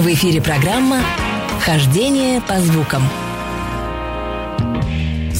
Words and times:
В 0.00 0.06
эфире 0.06 0.40
программа 0.40 1.02
«Хождение 1.60 2.40
по 2.40 2.58
звукам». 2.58 3.02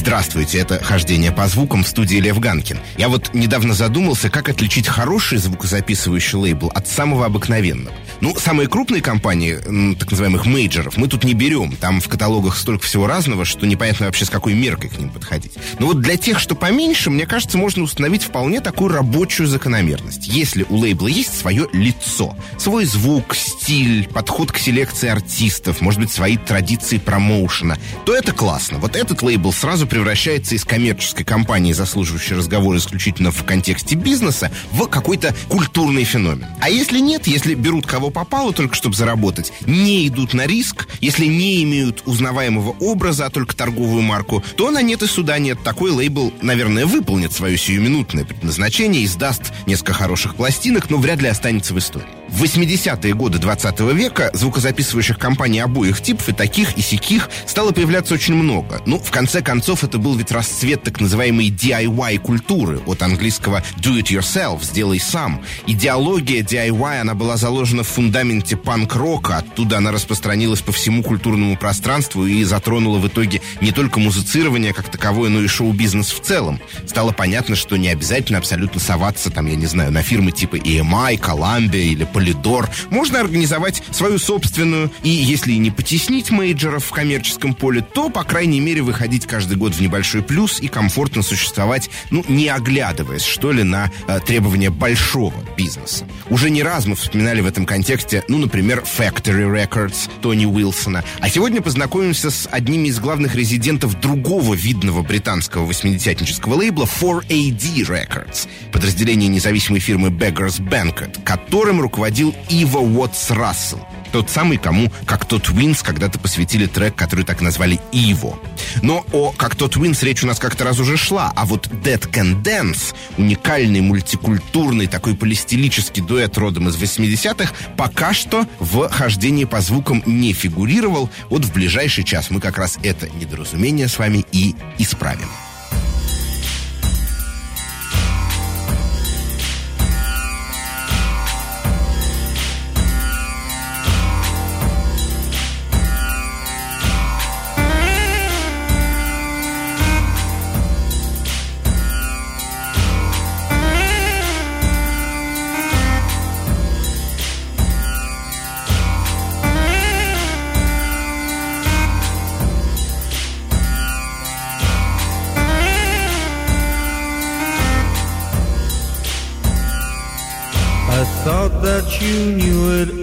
Здравствуйте, 0.01 0.57
это 0.57 0.83
«Хождение 0.83 1.31
по 1.31 1.47
звукам» 1.47 1.83
в 1.83 1.87
студии 1.87 2.15
Лев 2.15 2.39
Ганкин. 2.39 2.79
Я 2.97 3.07
вот 3.07 3.35
недавно 3.35 3.75
задумался, 3.75 4.31
как 4.31 4.49
отличить 4.49 4.87
хороший 4.87 5.37
звукозаписывающий 5.37 6.39
лейбл 6.39 6.71
от 6.73 6.87
самого 6.87 7.27
обыкновенного. 7.27 7.95
Ну, 8.19 8.35
самые 8.35 8.67
крупные 8.67 9.03
компании, 9.03 9.57
так 9.93 10.09
называемых 10.09 10.47
мейджеров, 10.47 10.97
мы 10.97 11.07
тут 11.07 11.23
не 11.23 11.35
берем. 11.35 11.75
Там 11.75 12.01
в 12.01 12.07
каталогах 12.07 12.57
столько 12.57 12.83
всего 12.83 13.05
разного, 13.05 13.45
что 13.45 13.67
непонятно 13.67 14.07
вообще 14.07 14.25
с 14.25 14.31
какой 14.31 14.55
меркой 14.55 14.89
к 14.89 14.97
ним 14.97 15.11
подходить. 15.11 15.53
Но 15.77 15.85
вот 15.85 16.01
для 16.01 16.17
тех, 16.17 16.39
что 16.39 16.55
поменьше, 16.55 17.11
мне 17.11 17.27
кажется, 17.27 17.59
можно 17.59 17.83
установить 17.83 18.23
вполне 18.23 18.59
такую 18.59 18.91
рабочую 18.91 19.47
закономерность. 19.47 20.25
Если 20.25 20.65
у 20.67 20.77
лейбла 20.77 21.09
есть 21.09 21.37
свое 21.37 21.67
лицо, 21.73 22.35
свой 22.57 22.85
звук, 22.85 23.35
стиль, 23.35 24.07
подход 24.07 24.51
к 24.51 24.57
селекции 24.57 25.09
артистов, 25.09 25.79
может 25.79 25.99
быть, 25.99 26.11
свои 26.11 26.37
традиции 26.37 26.97
промоушена, 26.97 27.77
то 28.07 28.15
это 28.15 28.31
классно. 28.31 28.79
Вот 28.79 28.95
этот 28.95 29.21
лейбл 29.21 29.53
сразу 29.53 29.90
превращается 29.91 30.55
из 30.55 30.63
коммерческой 30.63 31.25
компании, 31.25 31.73
заслуживающей 31.73 32.37
разговор 32.37 32.77
исключительно 32.77 33.29
в 33.29 33.43
контексте 33.43 33.95
бизнеса, 33.95 34.49
в 34.71 34.87
какой-то 34.87 35.35
культурный 35.49 36.05
феномен. 36.05 36.47
А 36.61 36.69
если 36.69 36.99
нет, 36.99 37.27
если 37.27 37.55
берут 37.55 37.85
кого 37.85 38.09
попало, 38.09 38.53
только 38.53 38.73
чтобы 38.73 38.95
заработать, 38.95 39.51
не 39.67 40.07
идут 40.07 40.33
на 40.33 40.47
риск, 40.47 40.87
если 41.01 41.25
не 41.25 41.61
имеют 41.63 42.03
узнаваемого 42.05 42.73
образа, 42.79 43.25
а 43.25 43.29
только 43.29 43.53
торговую 43.53 44.01
марку, 44.01 44.41
то 44.55 44.71
на 44.71 44.81
нет 44.81 45.03
и 45.03 45.07
суда 45.07 45.37
нет. 45.39 45.61
Такой 45.61 45.91
лейбл, 45.91 46.31
наверное, 46.41 46.85
выполнит 46.85 47.33
свое 47.33 47.57
сиюминутное 47.57 48.23
предназначение, 48.23 49.03
издаст 49.03 49.51
несколько 49.67 49.93
хороших 49.93 50.35
пластинок, 50.35 50.89
но 50.89 50.99
вряд 50.99 51.21
ли 51.21 51.27
останется 51.27 51.73
в 51.73 51.79
истории. 51.79 52.20
В 52.31 52.43
80-е 52.43 53.13
годы 53.13 53.39
20 53.39 53.79
века 53.93 54.31
звукозаписывающих 54.33 55.19
компаний 55.19 55.59
обоих 55.59 56.01
типов 56.01 56.29
и 56.29 56.31
таких, 56.31 56.77
и 56.77 56.81
сяких 56.81 57.29
стало 57.45 57.71
появляться 57.71 58.13
очень 58.13 58.35
много. 58.35 58.81
Ну, 58.85 58.99
в 58.99 59.11
конце 59.11 59.41
концов, 59.41 59.83
это 59.83 59.97
был 59.97 60.15
ведь 60.15 60.31
расцвет 60.31 60.81
так 60.81 61.01
называемой 61.01 61.49
DIY-культуры, 61.49 62.79
от 62.85 63.01
английского 63.01 63.63
do 63.77 63.99
it 64.01 64.05
yourself, 64.05 64.63
сделай 64.63 64.99
сам. 64.99 65.41
Идеология 65.67 66.41
DIY, 66.41 67.01
она 67.01 67.15
была 67.15 67.35
заложена 67.35 67.83
в 67.83 67.89
фундаменте 67.89 68.55
панк-рока, 68.55 69.37
оттуда 69.37 69.77
она 69.77 69.91
распространилась 69.91 70.61
по 70.61 70.71
всему 70.71 71.03
культурному 71.03 71.57
пространству 71.57 72.25
и 72.25 72.45
затронула 72.45 72.99
в 72.99 73.07
итоге 73.07 73.41
не 73.59 73.73
только 73.73 73.99
музицирование 73.99 74.73
как 74.73 74.89
таковое, 74.89 75.29
но 75.29 75.41
и 75.41 75.47
шоу-бизнес 75.47 76.11
в 76.11 76.21
целом. 76.21 76.61
Стало 76.87 77.11
понятно, 77.11 77.57
что 77.57 77.75
не 77.75 77.89
обязательно 77.89 78.39
абсолютно 78.39 78.79
соваться, 78.79 79.29
там, 79.31 79.47
я 79.47 79.55
не 79.55 79.65
знаю, 79.65 79.91
на 79.91 80.01
фирмы 80.01 80.31
типа 80.31 80.55
EMI, 80.55 81.19
Columbia 81.19 81.81
или 81.81 82.05
Полидор. 82.21 82.69
Можно 82.91 83.19
организовать 83.19 83.81
свою 83.89 84.19
собственную, 84.19 84.91
и 85.01 85.09
если 85.09 85.53
не 85.53 85.71
потеснить 85.71 86.29
мейджеров 86.29 86.85
в 86.85 86.91
коммерческом 86.91 87.55
поле, 87.55 87.81
то, 87.81 88.11
по 88.11 88.23
крайней 88.23 88.59
мере, 88.59 88.83
выходить 88.83 89.25
каждый 89.25 89.57
год 89.57 89.73
в 89.73 89.81
небольшой 89.81 90.21
плюс 90.21 90.59
и 90.59 90.67
комфортно 90.67 91.23
существовать, 91.23 91.89
ну, 92.11 92.23
не 92.27 92.47
оглядываясь, 92.47 93.23
что 93.23 93.51
ли, 93.51 93.63
на 93.63 93.91
э, 94.07 94.19
требования 94.23 94.69
большого 94.69 95.33
бизнеса. 95.57 96.05
Уже 96.29 96.51
не 96.51 96.61
раз 96.61 96.85
мы 96.85 96.95
вспоминали 96.95 97.41
в 97.41 97.47
этом 97.47 97.65
контексте, 97.65 98.23
ну, 98.27 98.37
например, 98.37 98.83
Factory 98.83 99.51
Records 99.51 100.07
Тони 100.21 100.45
Уилсона. 100.45 101.03
А 101.21 101.27
сегодня 101.27 101.59
познакомимся 101.59 102.29
с 102.29 102.47
одними 102.51 102.89
из 102.89 102.99
главных 102.99 103.33
резидентов 103.33 103.99
другого 103.99 104.53
видного 104.53 105.01
британского 105.01 105.65
восьмидесятнического 105.65 106.53
лейбла 106.53 106.85
4AD 106.85 107.87
Records, 107.87 108.47
подразделение 108.71 109.27
независимой 109.27 109.79
фирмы 109.79 110.09
Beggars 110.09 110.61
Banquet, 110.61 111.23
которым 111.23 111.81
руководит 111.81 112.10
руководил 112.11 112.35
Ива 112.49 112.79
Уотс 112.79 113.31
Рассел. 113.31 113.79
Тот 114.11 114.29
самый, 114.29 114.57
кому 114.57 114.91
«Как 115.05 115.23
тот 115.23 115.47
Винс» 115.49 115.81
когда-то 115.81 116.19
посвятили 116.19 116.65
трек, 116.65 116.95
который 116.95 117.23
так 117.23 117.39
назвали 117.39 117.79
«Иво». 117.93 118.37
Но 118.81 119.05
о 119.13 119.31
«Как 119.31 119.55
тот 119.55 119.77
Винс» 119.77 120.03
речь 120.03 120.21
у 120.21 120.27
нас 120.27 120.37
как-то 120.37 120.65
раз 120.65 120.79
уже 120.79 120.97
шла, 120.97 121.31
а 121.33 121.45
вот 121.45 121.67
«Dead 121.67 122.01
Can 122.11 122.43
Dance» 122.43 122.93
уникальный, 123.17 123.79
мультикультурный, 123.79 124.87
такой 124.87 125.15
полистилический 125.15 126.03
дуэт 126.03 126.37
родом 126.37 126.67
из 126.67 126.75
80-х, 126.75 127.53
пока 127.77 128.13
что 128.13 128.45
в 128.59 128.89
хождении 128.89 129.45
по 129.45 129.61
звукам 129.61 130.03
не 130.05 130.33
фигурировал. 130.33 131.09
Вот 131.29 131.45
в 131.45 131.53
ближайший 131.53 132.03
час 132.03 132.29
мы 132.29 132.41
как 132.41 132.57
раз 132.57 132.77
это 132.83 133.07
недоразумение 133.09 133.87
с 133.87 133.97
вами 133.97 134.25
и 134.33 134.55
исправим. 134.77 135.29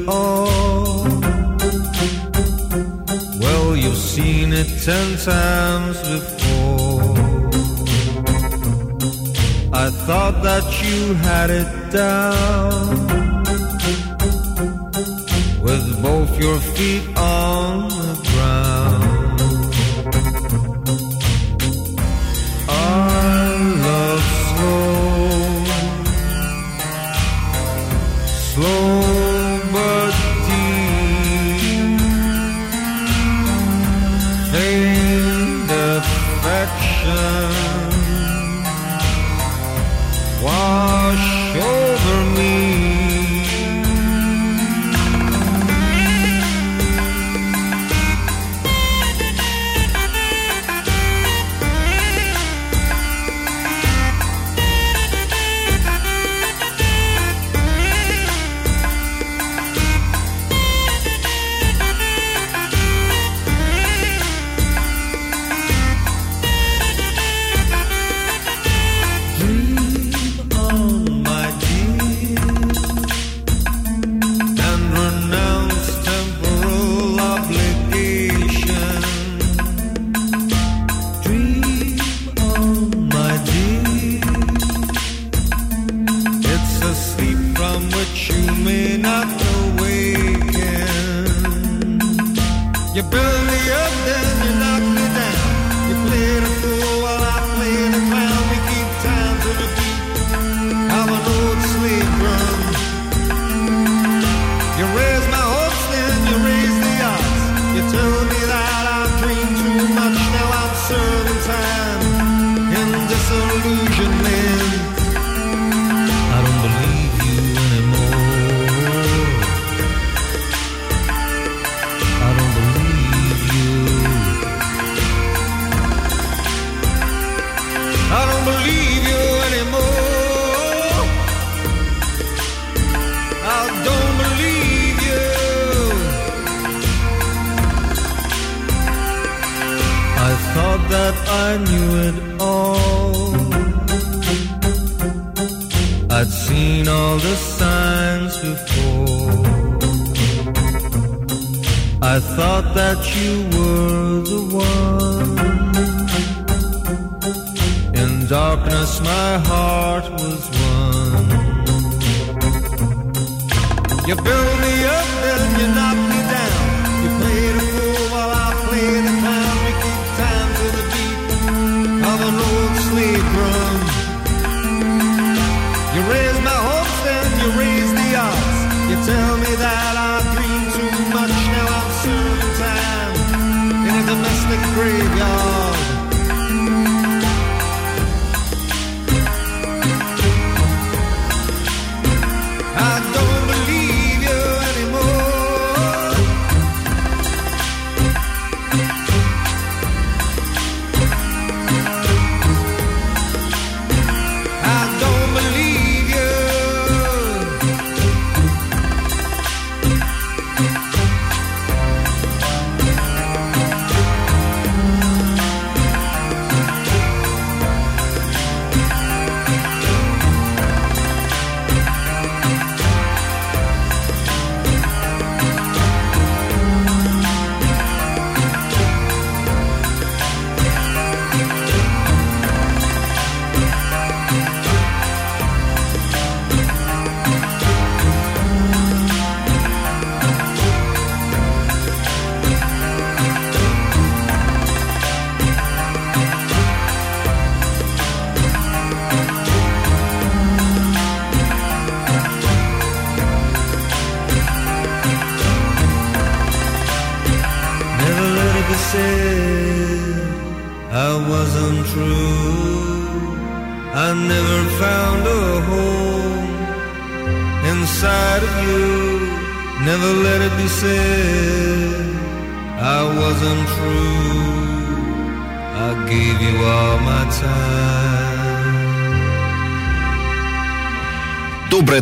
All. 0.09 1.05
Well, 3.43 3.77
you've 3.77 4.03
seen 4.15 4.53
it 4.53 4.71
ten 4.89 5.09
times 5.19 5.97
before. 6.15 7.19
I 9.85 9.91
thought 10.07 10.43
that 10.49 10.67
you 10.85 11.15
had 11.29 11.51
it 11.51 11.71
down 11.93 13.09
with 15.67 16.03
both 16.03 16.31
your 16.41 16.59
feet 16.59 17.05
on 17.17 18.08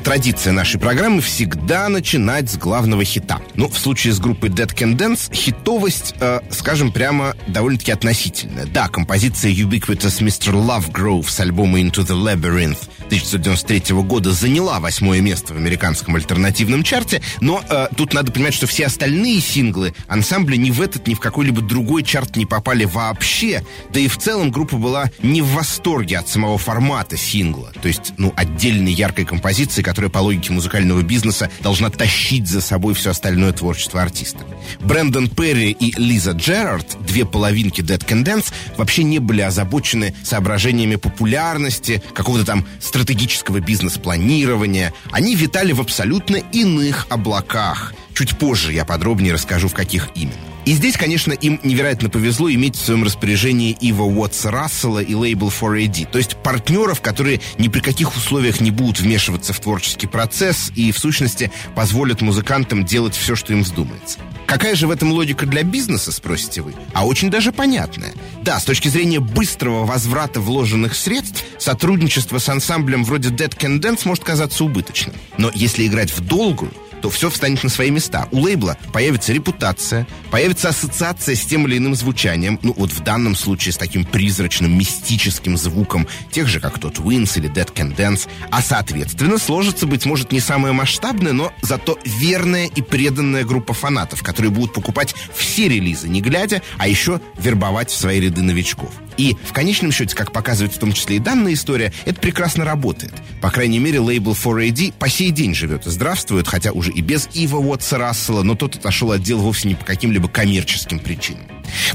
традиция 0.07 0.53
нашей 0.53 0.79
программы 0.79 1.21
всегда 1.21 1.89
начинать 1.89 2.49
с 2.49 2.57
главного 2.57 3.03
хита. 3.03 3.36
Ну, 3.57 3.69
в 3.69 3.79
случае 3.79 4.13
с 4.13 4.19
группой 4.19 4.51
Dead 4.51 4.73
Can 4.75 4.97
Dance 4.97 5.35
хитовость, 5.35 6.15
э, 6.21 6.41
скажем 6.51 6.93
прямо, 6.93 7.35
довольно-таки 7.47 7.93
относительная. 7.93 8.67
Да, 8.67 8.89
композиция 8.89 9.53
Ubiquitous 9.53 10.21
Mr. 10.21 10.53
Lovegrove 10.53 11.29
с 11.29 11.41
альбома 11.41 11.81
Into 11.81 12.07
the 12.07 12.15
Labyrinth 12.15 12.79
1993 13.07 14.03
года 14.03 14.33
заняла 14.33 14.81
восьмое 14.81 15.21
место 15.21 15.55
в 15.55 15.57
американском 15.57 16.17
альтернативном 16.17 16.83
чарте, 16.83 17.23
но 17.41 17.63
э, 17.69 17.89
тут 17.97 18.13
надо 18.13 18.33
понимать, 18.33 18.55
что 18.55 18.67
все 18.67 18.87
остальные 18.87 19.41
синглы 19.41 19.95
ансамбля 20.09 20.57
ни 20.57 20.71
в 20.71 20.81
этот, 20.81 21.07
ни 21.07 21.15
в 21.15 21.21
какой-либо 21.21 21.63
другой 21.63 22.03
чарт 22.03 22.37
не 22.37 22.47
попали 22.47 22.85
вообще, 22.85 23.65
да 23.93 24.01
и 24.01 24.09
в 24.09 24.19
целом 24.19 24.51
группа 24.51 24.77
была 24.77 25.11
не 25.23 25.43
в 25.43 25.49
восторге 25.53 26.19
от 26.19 26.29
самого 26.29 26.59
формата 26.59 27.17
сингла, 27.17 27.73
то 27.81 27.89
есть, 27.89 28.13
ну, 28.19 28.33
отдельной 28.37 28.93
яркой 28.93 29.25
композиции, 29.25 29.83
которая 29.83 30.11
по 30.11 30.19
логике 30.19 30.53
музыкального 30.53 31.03
бизнеса 31.03 31.51
должна 31.61 31.91
тащить 31.91 32.49
за 32.49 32.61
собой 32.61 32.95
все 32.95 33.11
остальное 33.11 33.46
творчество 33.53 34.03
артиста. 34.03 34.41
Брэндон 34.81 35.29
Перри 35.29 35.71
и 35.71 35.93
Лиза 36.01 36.33
Джерард, 36.33 36.97
две 37.07 37.25
половинки 37.25 37.81
Dead 37.81 38.05
Can 38.05 38.25
Dance, 38.25 38.53
вообще 38.77 39.03
не 39.03 39.19
были 39.19 39.41
озабочены 39.41 40.15
соображениями 40.23 40.97
популярности, 40.97 42.03
какого-то 42.15 42.45
там 42.45 42.67
стратегического 42.81 43.61
бизнес-планирования. 43.61 44.93
Они 45.11 45.35
витали 45.35 45.73
в 45.73 45.81
абсолютно 45.81 46.37
иных 46.37 47.07
облаках. 47.11 47.95
Чуть 48.15 48.39
позже 48.39 48.73
я 48.73 48.85
подробнее 48.85 49.35
расскажу, 49.35 49.69
в 49.69 49.75
каких 49.75 50.09
именно. 50.15 50.56
И 50.67 50.73
здесь, 50.73 50.97
конечно, 50.97 51.33
им 51.33 51.61
невероятно 51.63 52.11
повезло 52.11 52.51
иметь 52.51 52.75
в 52.75 52.85
своем 52.85 53.05
распоряжении 53.05 53.77
Ива 53.81 54.03
Уотса 54.03 54.51
Рассела 54.51 54.99
и 54.99 55.15
лейбл 55.15 55.49
4AD. 55.49 56.11
То 56.11 56.19
есть 56.19 56.37
партнеров, 56.43 57.01
которые 57.01 57.41
ни 57.57 57.69
при 57.69 57.79
каких 57.79 58.17
условиях 58.17 58.61
не 58.61 58.73
будут 58.73 58.99
вмешиваться 58.99 59.53
в 59.53 59.61
творческий 59.61 60.09
процесс 60.09 60.73
и, 60.75 60.91
в 60.91 60.99
сущности, 60.99 61.53
позволят 61.77 62.21
музыкантам 62.21 62.85
делать 62.85 63.15
все, 63.15 63.37
что 63.37 63.53
им 63.53 63.63
вздумается. 63.63 64.19
Какая 64.47 64.75
же 64.75 64.89
в 64.89 64.91
этом 64.91 65.13
логика 65.13 65.47
для 65.47 65.63
бизнеса, 65.63 66.11
спросите 66.11 66.63
вы? 66.63 66.75
А 66.93 67.07
очень 67.07 67.31
даже 67.31 67.53
понятная. 67.53 68.13
Да, 68.43 68.59
с 68.59 68.65
точки 68.65 68.89
зрения 68.89 69.21
быстрого 69.21 69.87
возврата 69.87 70.41
вложенных 70.41 70.97
средств, 70.97 71.45
сотрудничество 71.59 72.39
с 72.39 72.49
ансамблем 72.49 73.05
вроде 73.05 73.29
Dead 73.29 73.57
Can 73.57 73.81
Dance 73.81 74.01
может 74.05 74.25
казаться 74.25 74.65
убыточным. 74.65 75.15
Но 75.39 75.53
если 75.55 75.87
играть 75.87 76.11
в 76.11 76.27
долгую, 76.27 76.73
то 77.07 77.11
все 77.11 77.31
встанет 77.31 77.63
на 77.63 77.71
свои 77.71 77.93
места. 77.93 78.27
У 78.33 78.41
лейбла 78.41 78.77
появится 78.93 79.33
репутация, 79.33 80.09
появится 80.33 80.71
ассоциация 80.71 81.37
с 81.37 81.45
тем 81.45 81.65
или 81.69 81.79
иным 81.79 81.95
звучанием, 81.95 82.59
ну 82.65 82.75
вот 82.77 82.91
в 82.91 82.99
данном 83.05 83.37
случае 83.37 83.75
с 83.75 83.77
таким 83.77 84.05
призрачным, 84.05 84.77
мистическим 84.77 85.57
звуком, 85.57 86.09
тех 86.33 86.49
же, 86.49 86.59
как 86.59 86.81
тот 86.81 86.99
Wins 86.99 87.39
или 87.39 87.49
Dead 87.49 87.73
Can 87.73 87.95
Dance, 87.95 88.27
а 88.51 88.61
соответственно 88.61 89.39
сложится, 89.39 89.87
быть 89.87 90.05
может, 90.05 90.33
не 90.33 90.41
самая 90.41 90.73
масштабная, 90.73 91.33
но 91.33 91.53
зато 91.63 91.97
верная 92.05 92.67
и 92.67 92.83
преданная 92.83 93.45
группа 93.45 93.73
фанатов, 93.73 94.25
которые 94.25 94.51
будут 94.51 94.73
покупать 94.73 95.15
все 95.33 95.69
релизы, 95.69 96.09
не 96.09 96.21
глядя, 96.21 96.61
а 96.77 96.89
еще 96.89 97.21
вербовать 97.39 97.91
в 97.91 97.97
свои 97.97 98.19
ряды 98.19 98.43
новичков. 98.43 98.91
И 99.17 99.37
в 99.45 99.53
конечном 99.53 99.93
счете, 99.93 100.15
как 100.15 100.33
показывает 100.33 100.75
в 100.75 100.79
том 100.79 100.93
числе 100.93 101.17
и 101.17 101.21
данная 101.21 101.55
история, 101.55 101.93
это 102.05 102.21
прекрасно 102.21 102.65
работает. 102.65 103.15
По 103.41 103.51
крайней 103.51 103.79
мере, 103.79 104.01
лейбл 104.01 104.33
4AD 104.33 104.95
по 104.99 105.09
сей 105.09 105.31
день 105.31 105.55
живет 105.55 105.87
и 105.87 105.91
здравствует, 105.91 106.47
хотя 106.47 106.73
уже 106.73 106.93
и 106.97 107.03
без 107.03 107.29
Ива 107.35 107.59
Уотса 107.59 107.99
Рассела, 107.99 108.43
но 108.43 108.55
тот 108.55 108.75
отошел 108.75 109.13
от 109.13 109.23
дел 109.23 109.39
вовсе 109.39 109.69
не 109.69 109.75
по 109.75 109.85
каким-либо 109.85 110.29
коммерческим 110.29 110.99
причинам. 110.99 111.45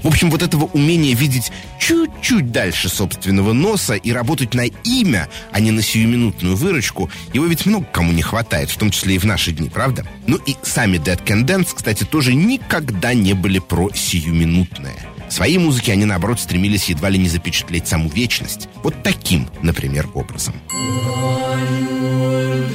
В 0.04 0.08
общем, 0.08 0.30
вот 0.30 0.44
этого 0.44 0.66
умения 0.66 1.16
видеть 1.16 1.52
чуть-чуть 1.80 2.52
дальше 2.52 2.88
собственного 2.88 3.54
носа 3.54 3.96
и 3.96 4.12
работать 4.12 4.54
на 4.54 4.66
имя, 4.84 5.28
а 5.52 5.60
не 5.60 5.72
на 5.72 5.82
сиюминутную 5.82 6.56
выручку, 6.56 7.10
его 7.34 7.46
ведь 7.46 7.66
много 7.66 7.86
кому 7.92 8.12
не 8.12 8.22
хватает, 8.22 8.70
в 8.70 8.78
том 8.78 8.92
числе 8.92 9.16
и 9.16 9.18
в 9.18 9.26
наши 9.26 9.52
дни, 9.52 9.70
правда? 9.70 10.06
Ну 10.28 10.38
и 10.46 10.56
сами 10.62 10.98
Dead 10.98 11.22
Can 11.24 11.46
Dance, 11.46 11.70
кстати, 11.74 12.04
тоже 12.04 12.36
никогда 12.36 13.14
не 13.14 13.34
были 13.34 13.58
про 13.58 13.90
сиюминутное. 13.94 15.08
В 15.30 15.34
своей 15.34 15.58
музыке 15.58 15.94
они, 15.94 16.06
наоборот, 16.06 16.40
стремились 16.40 16.90
едва 16.90 17.10
ли 17.10 17.18
не 17.18 17.30
запечатлеть 17.30 17.88
саму 17.88 18.10
вечность. 18.10 18.68
Вот 18.84 19.02
таким, 19.02 19.48
например, 19.64 20.10
образом. 20.14 20.54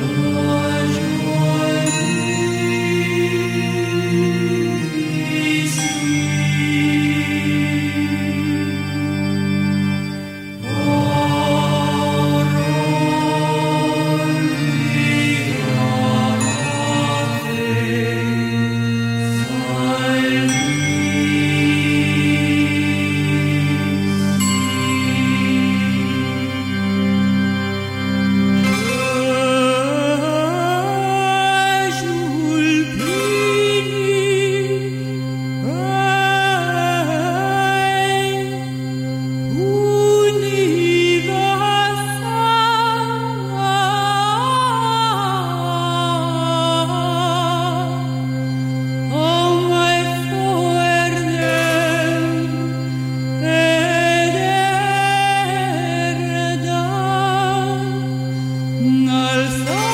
песне 0.06 0.36
al 59.26 59.50
sol. 59.50 59.86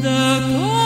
The 0.00 0.79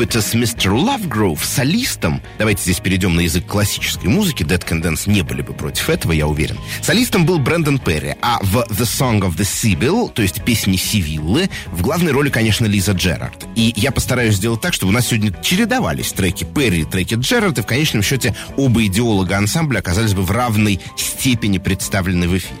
Ubiquitous 0.00 0.34
Mr. 0.34 0.72
Lovegrove 0.72 1.44
солистом, 1.44 2.22
давайте 2.38 2.62
здесь 2.62 2.80
перейдем 2.80 3.16
на 3.16 3.20
язык 3.20 3.44
классической 3.44 4.08
музыки, 4.08 4.42
Dead 4.42 4.64
Can 4.66 4.82
Dance 4.82 5.10
не 5.10 5.20
были 5.20 5.42
бы 5.42 5.52
против 5.52 5.90
этого, 5.90 6.12
я 6.12 6.26
уверен. 6.26 6.56
Солистом 6.80 7.26
был 7.26 7.38
Брэндон 7.38 7.78
Перри, 7.78 8.14
а 8.22 8.38
в 8.40 8.64
The 8.70 8.84
Song 8.84 9.20
of 9.20 9.36
the 9.36 9.44
Sibyl, 9.44 10.10
то 10.10 10.22
есть 10.22 10.42
песни 10.42 10.76
Сивиллы, 10.76 11.50
в 11.66 11.82
главной 11.82 12.12
роли, 12.12 12.30
конечно, 12.30 12.64
Лиза 12.64 12.92
Джерард. 12.92 13.46
И 13.56 13.74
я 13.76 13.92
постараюсь 13.92 14.36
сделать 14.36 14.62
так, 14.62 14.72
чтобы 14.72 14.90
у 14.90 14.94
нас 14.94 15.08
сегодня 15.08 15.34
чередовались 15.42 16.12
треки 16.12 16.44
Перри 16.44 16.84
треки 16.84 17.16
Джерард, 17.16 17.58
и 17.58 17.62
в 17.62 17.66
конечном 17.66 18.02
счете 18.02 18.34
оба 18.56 18.86
идеолога 18.86 19.36
ансамбля 19.36 19.80
оказались 19.80 20.14
бы 20.14 20.22
в 20.22 20.30
равной 20.30 20.80
степени 20.96 21.58
представлены 21.58 22.26
в 22.26 22.38
эфире. 22.38 22.59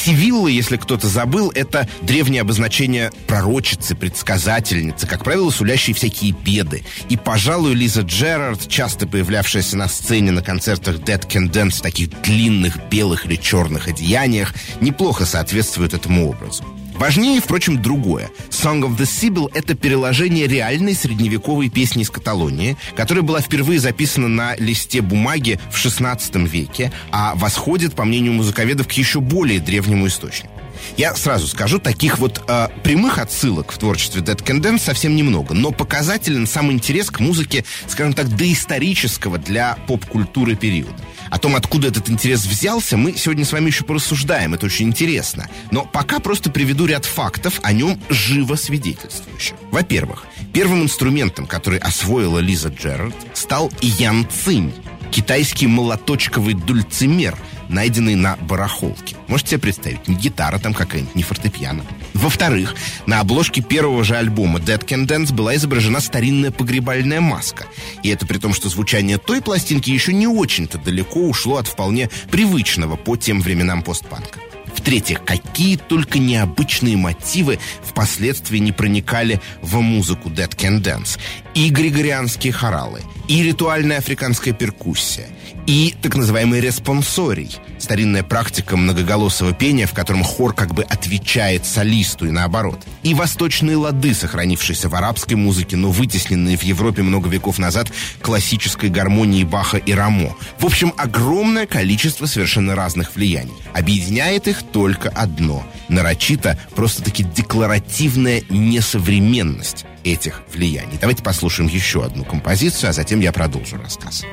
Сивилла, 0.00 0.48
если 0.48 0.78
кто-то 0.78 1.08
забыл, 1.08 1.52
это 1.54 1.86
древнее 2.00 2.40
обозначение 2.40 3.12
пророчицы, 3.26 3.94
предсказательницы, 3.94 5.06
как 5.06 5.24
правило, 5.24 5.50
сулящие 5.50 5.94
всякие 5.94 6.32
беды. 6.32 6.84
И, 7.10 7.18
пожалуй, 7.18 7.74
Лиза 7.74 8.00
Джерард, 8.00 8.66
часто 8.66 9.06
появлявшаяся 9.06 9.76
на 9.76 9.88
сцене 9.88 10.30
на 10.30 10.42
концертах 10.42 10.96
Dead 10.96 11.26
Can 11.28 11.50
Dance 11.50 11.78
в 11.78 11.82
таких 11.82 12.22
длинных 12.22 12.78
белых 12.88 13.26
или 13.26 13.36
черных 13.36 13.88
одеяниях, 13.88 14.54
неплохо 14.80 15.26
соответствует 15.26 15.92
этому 15.92 16.30
образу. 16.30 16.64
Важнее, 17.00 17.40
впрочем, 17.40 17.80
другое. 17.80 18.28
«Song 18.50 18.82
of 18.82 18.98
the 18.98 19.06
Sibyl»— 19.06 19.50
это 19.54 19.74
переложение 19.74 20.46
реальной 20.46 20.94
средневековой 20.94 21.70
песни 21.70 22.02
из 22.02 22.10
Каталонии, 22.10 22.76
которая 22.94 23.22
была 23.22 23.40
впервые 23.40 23.80
записана 23.80 24.28
на 24.28 24.54
листе 24.56 25.00
бумаги 25.00 25.58
в 25.72 25.82
XVI 25.82 26.46
веке, 26.46 26.92
а 27.10 27.34
восходит, 27.36 27.94
по 27.94 28.04
мнению 28.04 28.34
музыковедов, 28.34 28.86
к 28.86 28.92
еще 28.92 29.20
более 29.20 29.60
древнему 29.60 30.08
источнику. 30.08 30.52
Я 30.98 31.14
сразу 31.14 31.46
скажу, 31.46 31.78
таких 31.78 32.18
вот 32.18 32.42
э, 32.46 32.68
прямых 32.82 33.18
отсылок 33.18 33.72
в 33.72 33.78
творчестве 33.78 34.20
Dead 34.20 34.36
Can 34.36 34.60
Dance 34.60 34.80
совсем 34.80 35.16
немного, 35.16 35.54
но 35.54 35.70
показателен 35.70 36.46
сам 36.46 36.70
интерес 36.70 37.10
к 37.10 37.20
музыке, 37.20 37.64
скажем 37.88 38.12
так, 38.12 38.28
доисторического 38.36 39.38
для 39.38 39.78
поп-культуры 39.86 40.54
периода. 40.54 41.02
О 41.30 41.38
том, 41.38 41.54
откуда 41.56 41.88
этот 41.88 42.10
интерес 42.10 42.44
взялся, 42.44 42.96
мы 42.96 43.16
сегодня 43.16 43.44
с 43.44 43.52
вами 43.52 43.66
еще 43.66 43.84
порассуждаем, 43.84 44.54
это 44.54 44.66
очень 44.66 44.88
интересно. 44.88 45.48
Но 45.70 45.84
пока 45.84 46.18
просто 46.18 46.50
приведу 46.50 46.86
ряд 46.86 47.04
фактов 47.04 47.60
о 47.62 47.72
нем 47.72 48.00
живо 48.08 48.56
свидетельствующих. 48.56 49.54
Во-первых, 49.70 50.26
первым 50.52 50.82
инструментом, 50.82 51.46
который 51.46 51.78
освоила 51.78 52.38
Лиза 52.38 52.68
Джерард, 52.68 53.14
стал 53.32 53.72
Ян 53.80 54.26
Цинь, 54.28 54.74
китайский 55.10 55.66
молоточковый 55.66 56.54
дульцимер– 56.54 57.36
найденный 57.70 58.16
на 58.16 58.36
барахолке. 58.36 59.16
Можете 59.28 59.50
себе 59.50 59.60
представить, 59.60 60.08
не 60.08 60.16
гитара 60.16 60.58
там 60.58 60.74
какая-нибудь, 60.74 61.14
не 61.14 61.22
фортепиано. 61.22 61.84
Во-вторых, 62.20 62.74
на 63.06 63.20
обложке 63.20 63.62
первого 63.62 64.04
же 64.04 64.14
альбома 64.14 64.58
Dead 64.58 64.84
Can 64.84 65.06
Dance 65.06 65.32
была 65.32 65.56
изображена 65.56 66.00
старинная 66.00 66.50
погребальная 66.50 67.22
маска. 67.22 67.64
И 68.02 68.10
это 68.10 68.26
при 68.26 68.36
том, 68.36 68.52
что 68.52 68.68
звучание 68.68 69.16
той 69.16 69.40
пластинки 69.40 69.88
еще 69.88 70.12
не 70.12 70.26
очень-то 70.26 70.76
далеко 70.76 71.20
ушло 71.20 71.56
от 71.56 71.66
вполне 71.66 72.10
привычного 72.30 72.96
по 72.96 73.16
тем 73.16 73.40
временам 73.40 73.82
постпанка. 73.82 74.38
В-третьих, 74.76 75.24
какие 75.24 75.76
только 75.76 76.18
необычные 76.18 76.98
мотивы 76.98 77.58
впоследствии 77.82 78.58
не 78.58 78.72
проникали 78.72 79.40
в 79.62 79.80
музыку 79.80 80.28
Dead 80.28 80.54
Can 80.54 80.82
Dance. 80.82 81.18
И 81.54 81.70
григорианские 81.70 82.52
хоралы, 82.52 83.00
и 83.28 83.42
ритуальная 83.42 83.98
африканская 83.98 84.52
перкуссия, 84.52 85.28
и 85.66 85.94
так 86.02 86.16
называемый 86.16 86.60
респонсорий, 86.60 87.50
старинная 87.78 88.22
практика 88.22 88.76
многоголосого 88.76 89.52
пения, 89.52 89.86
в 89.86 89.92
котором 89.92 90.22
хор 90.22 90.52
как 90.54 90.74
бы 90.74 90.82
отвечает 90.82 91.66
солисту 91.66 92.26
и 92.26 92.30
наоборот, 92.30 92.80
и 93.02 93.14
восточные 93.14 93.76
лады, 93.76 94.14
сохранившиеся 94.14 94.88
в 94.88 94.94
арабской 94.94 95.34
музыке, 95.34 95.76
но 95.76 95.90
вытесненные 95.90 96.56
в 96.56 96.62
Европе 96.62 97.02
много 97.02 97.28
веков 97.28 97.58
назад 97.58 97.90
классической 98.20 98.90
гармонии 98.90 99.44
Баха 99.44 99.76
и 99.76 99.92
Рамо. 99.92 100.36
В 100.58 100.66
общем, 100.66 100.92
огромное 100.96 101.66
количество 101.66 102.26
совершенно 102.26 102.74
разных 102.74 103.14
влияний. 103.14 103.54
Объединяет 103.72 104.48
их 104.48 104.62
только 104.62 105.08
одно– 105.10 105.64
нарочито, 105.88 106.58
просто-таки 106.74 107.24
декларативная 107.24 108.42
несовременность 108.48 109.84
этих 110.04 110.42
влияний. 110.52 110.98
Давайте 111.00 111.22
послушаем 111.22 111.68
еще 111.68 112.04
одну 112.04 112.24
композицию, 112.24 112.90
а 112.90 112.92
затем 112.92 113.20
я 113.20 113.32
продолжу 113.32 113.76
рассказ. 113.76 114.24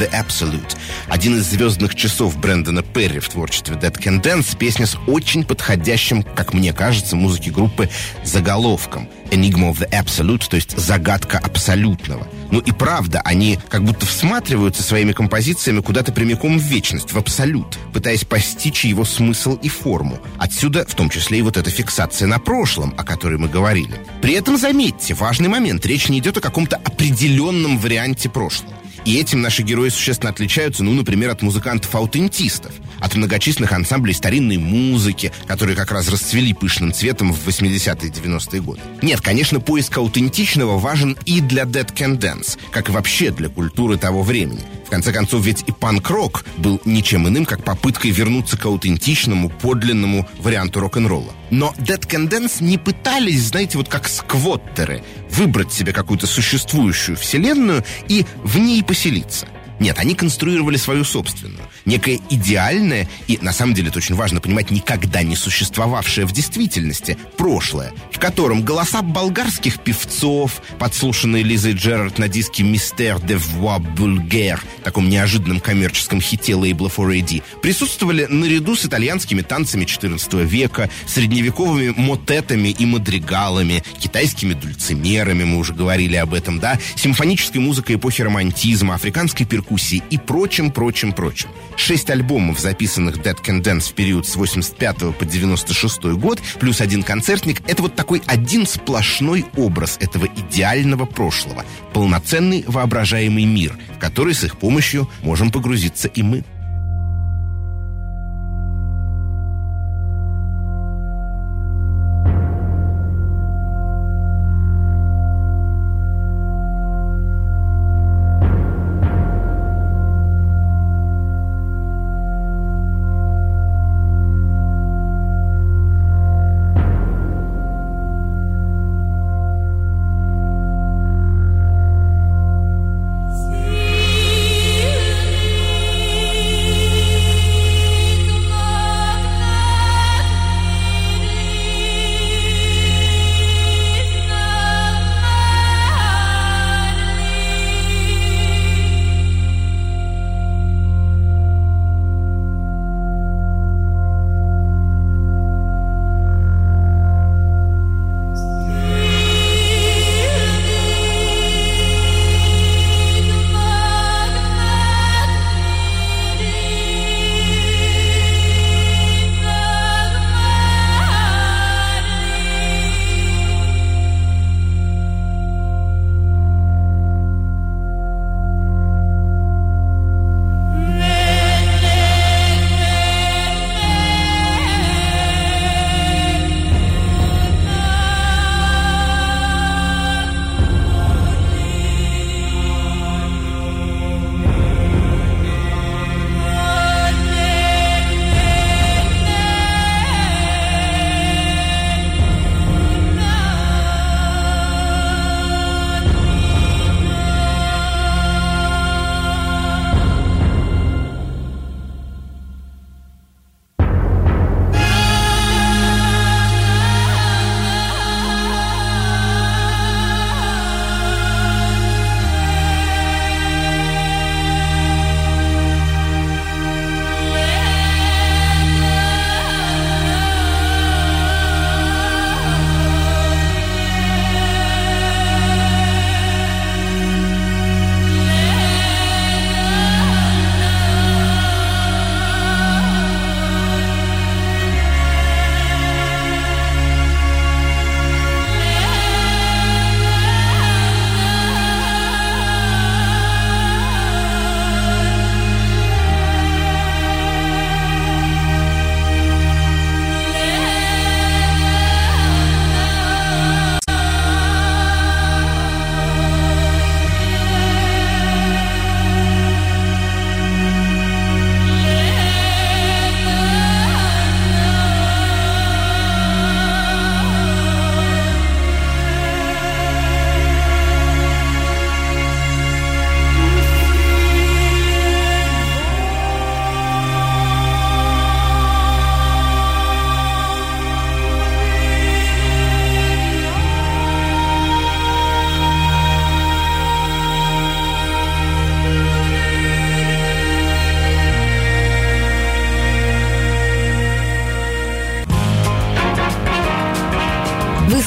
The 0.00 0.10
Absolute. 0.12 0.76
Один 1.08 1.36
из 1.36 1.50
звездных 1.50 1.94
часов 1.94 2.38
Брэндона 2.38 2.82
Перри 2.82 3.18
в 3.18 3.28
творчестве 3.28 3.76
Dead 3.76 3.96
Can 3.96 4.22
Dance. 4.22 4.56
Песня 4.56 4.86
с 4.86 4.96
очень 5.06 5.44
подходящим, 5.44 6.22
как 6.22 6.54
мне 6.54 6.72
кажется, 6.72 7.16
музыки 7.16 7.50
группы 7.50 7.90
заголовком. 8.24 9.08
Enigma 9.30 9.70
of 9.70 9.78
the 9.78 9.88
Absolute, 9.90 10.48
то 10.48 10.56
есть 10.56 10.76
загадка 10.76 11.38
абсолютного. 11.38 12.26
Ну 12.50 12.58
и 12.58 12.72
правда, 12.72 13.20
они 13.24 13.58
как 13.68 13.84
будто 13.84 14.06
всматриваются 14.06 14.82
своими 14.82 15.12
композициями 15.12 15.80
куда-то 15.80 16.12
прямиком 16.12 16.58
в 16.58 16.62
вечность, 16.62 17.12
в 17.12 17.18
абсолют, 17.18 17.78
пытаясь 17.92 18.24
постичь 18.24 18.84
его 18.84 19.04
смысл 19.04 19.54
и 19.62 19.68
форму. 19.68 20.18
Отсюда, 20.38 20.84
в 20.84 20.94
том 20.94 21.10
числе, 21.10 21.38
и 21.38 21.42
вот 21.42 21.56
эта 21.56 21.70
фиксация 21.70 22.26
на 22.26 22.40
прошлом, 22.40 22.94
о 22.96 23.04
которой 23.04 23.38
мы 23.38 23.48
говорили. 23.48 24.00
При 24.20 24.32
этом, 24.32 24.56
заметьте, 24.56 25.14
важный 25.14 25.48
момент, 25.48 25.86
речь 25.86 26.08
не 26.08 26.18
идет 26.18 26.38
о 26.38 26.40
каком-то 26.40 26.76
определенном 26.76 27.78
варианте 27.78 28.28
прошлого. 28.28 28.79
И 29.04 29.16
этим 29.16 29.40
наши 29.40 29.62
герои 29.62 29.88
существенно 29.88 30.30
отличаются, 30.30 30.84
ну, 30.84 30.92
например, 30.92 31.30
от 31.30 31.42
музыкантов-аутентистов, 31.42 32.72
от 33.00 33.14
многочисленных 33.14 33.72
ансамблей 33.72 34.14
старинной 34.14 34.58
музыки, 34.58 35.32
которые 35.46 35.76
как 35.76 35.90
раз 35.90 36.08
расцвели 36.08 36.52
пышным 36.52 36.92
цветом 36.92 37.32
в 37.32 37.48
80-е 37.48 38.08
и 38.08 38.12
90-е 38.12 38.60
годы. 38.60 38.80
Нет, 39.02 39.20
конечно, 39.20 39.60
поиск 39.60 39.96
аутентичного 39.96 40.78
важен 40.78 41.16
и 41.24 41.40
для 41.40 41.64
Dead 41.64 41.92
Can 41.94 42.18
Dance, 42.18 42.58
как 42.70 42.88
и 42.88 42.92
вообще 42.92 43.30
для 43.30 43.48
культуры 43.48 43.96
того 43.96 44.22
времени. 44.22 44.60
В 44.86 44.90
конце 44.90 45.12
концов, 45.12 45.44
ведь 45.44 45.64
и 45.66 45.72
панк-рок 45.72 46.44
был 46.56 46.80
ничем 46.84 47.28
иным, 47.28 47.46
как 47.46 47.64
попыткой 47.64 48.10
вернуться 48.10 48.56
к 48.56 48.66
аутентичному, 48.66 49.48
подлинному 49.48 50.28
варианту 50.38 50.80
рок-н-ролла. 50.80 51.32
Но 51.50 51.74
Dead 51.78 52.00
Can 52.06 52.28
Dance 52.28 52.62
не 52.62 52.78
пытались, 52.78 53.48
знаете, 53.48 53.78
вот 53.78 53.88
как 53.88 54.08
сквоттеры, 54.08 55.02
выбрать 55.30 55.72
себе 55.72 55.92
какую-то 55.92 56.26
существующую 56.26 57.16
вселенную 57.16 57.84
и 58.08 58.24
в 58.44 58.58
ней 58.58 58.82
поселиться. 58.82 59.48
Нет, 59.80 59.98
они 59.98 60.14
конструировали 60.14 60.76
свою 60.76 61.04
собственную. 61.04 61.64
Некое 61.84 62.20
идеальное 62.30 63.08
и, 63.26 63.38
на 63.40 63.52
самом 63.52 63.74
деле, 63.74 63.88
это 63.88 63.98
очень 63.98 64.14
важно 64.14 64.40
понимать, 64.40 64.70
никогда 64.70 65.22
не 65.22 65.36
существовавшее 65.36 66.26
в 66.26 66.32
действительности 66.32 67.16
прошлое, 67.36 67.92
в 68.10 68.18
котором 68.18 68.62
голоса 68.62 69.02
болгарских 69.02 69.80
певцов, 69.80 70.62
подслушанные 70.78 71.42
Лизой 71.42 71.72
Джерард 71.72 72.18
на 72.18 72.28
диске 72.28 72.62
«Мистер 72.62 73.20
де 73.20 73.34
Voix 73.34 73.80
Bulgaire», 73.96 74.60
таком 74.84 75.08
неожиданном 75.08 75.60
коммерческом 75.60 76.20
хите 76.20 76.54
лейбла 76.54 76.88
4AD, 76.88 77.42
присутствовали 77.62 78.26
наряду 78.26 78.76
с 78.76 78.84
итальянскими 78.84 79.42
танцами 79.42 79.84
XIV 79.84 80.44
века, 80.44 80.90
средневековыми 81.06 81.94
мотетами 81.96 82.68
и 82.68 82.86
мадригалами, 82.86 83.82
китайскими 83.98 84.54
дульцимерами, 84.54 85.44
мы 85.44 85.58
уже 85.58 85.74
говорили 85.74 86.16
об 86.16 86.34
этом, 86.34 86.58
да, 86.58 86.78
симфонической 86.96 87.60
музыкой 87.60 87.96
эпохи 87.96 88.22
романтизма, 88.22 88.94
африканской 88.94 89.46
перкуссии 89.46 90.02
и 90.10 90.18
прочим, 90.18 90.70
прочим, 90.70 91.12
прочим. 91.12 91.48
Шесть 91.76 92.10
альбомов, 92.10 92.60
записанных 92.60 93.18
Dead 93.18 93.36
Can 93.42 93.62
Dance 93.62 93.90
в 93.90 93.94
период 93.94 94.26
с 94.26 94.36
85 94.36 95.16
по 95.16 95.24
96 95.24 96.02
год, 96.18 96.40
плюс 96.58 96.80
один 96.80 97.02
концертник, 97.02 97.62
это 97.66 97.82
вот 97.82 97.94
такой 97.94 98.22
один 98.26 98.66
сплошной 98.66 99.46
образ 99.56 99.96
этого 100.00 100.26
идеального 100.26 101.06
прошлого. 101.06 101.64
Полноценный 101.92 102.64
воображаемый 102.66 103.44
мир, 103.44 103.76
в 103.96 103.98
который 103.98 104.34
с 104.34 104.44
их 104.44 104.58
помощью 104.58 105.08
можем 105.22 105.50
погрузиться 105.50 106.08
и 106.08 106.22
мы. 106.22 106.44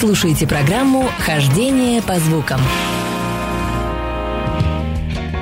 Слушаете 0.03 0.45
программу 0.45 1.09
«Хождение 1.25 2.01
по 2.01 2.19
звукам». 2.19 2.59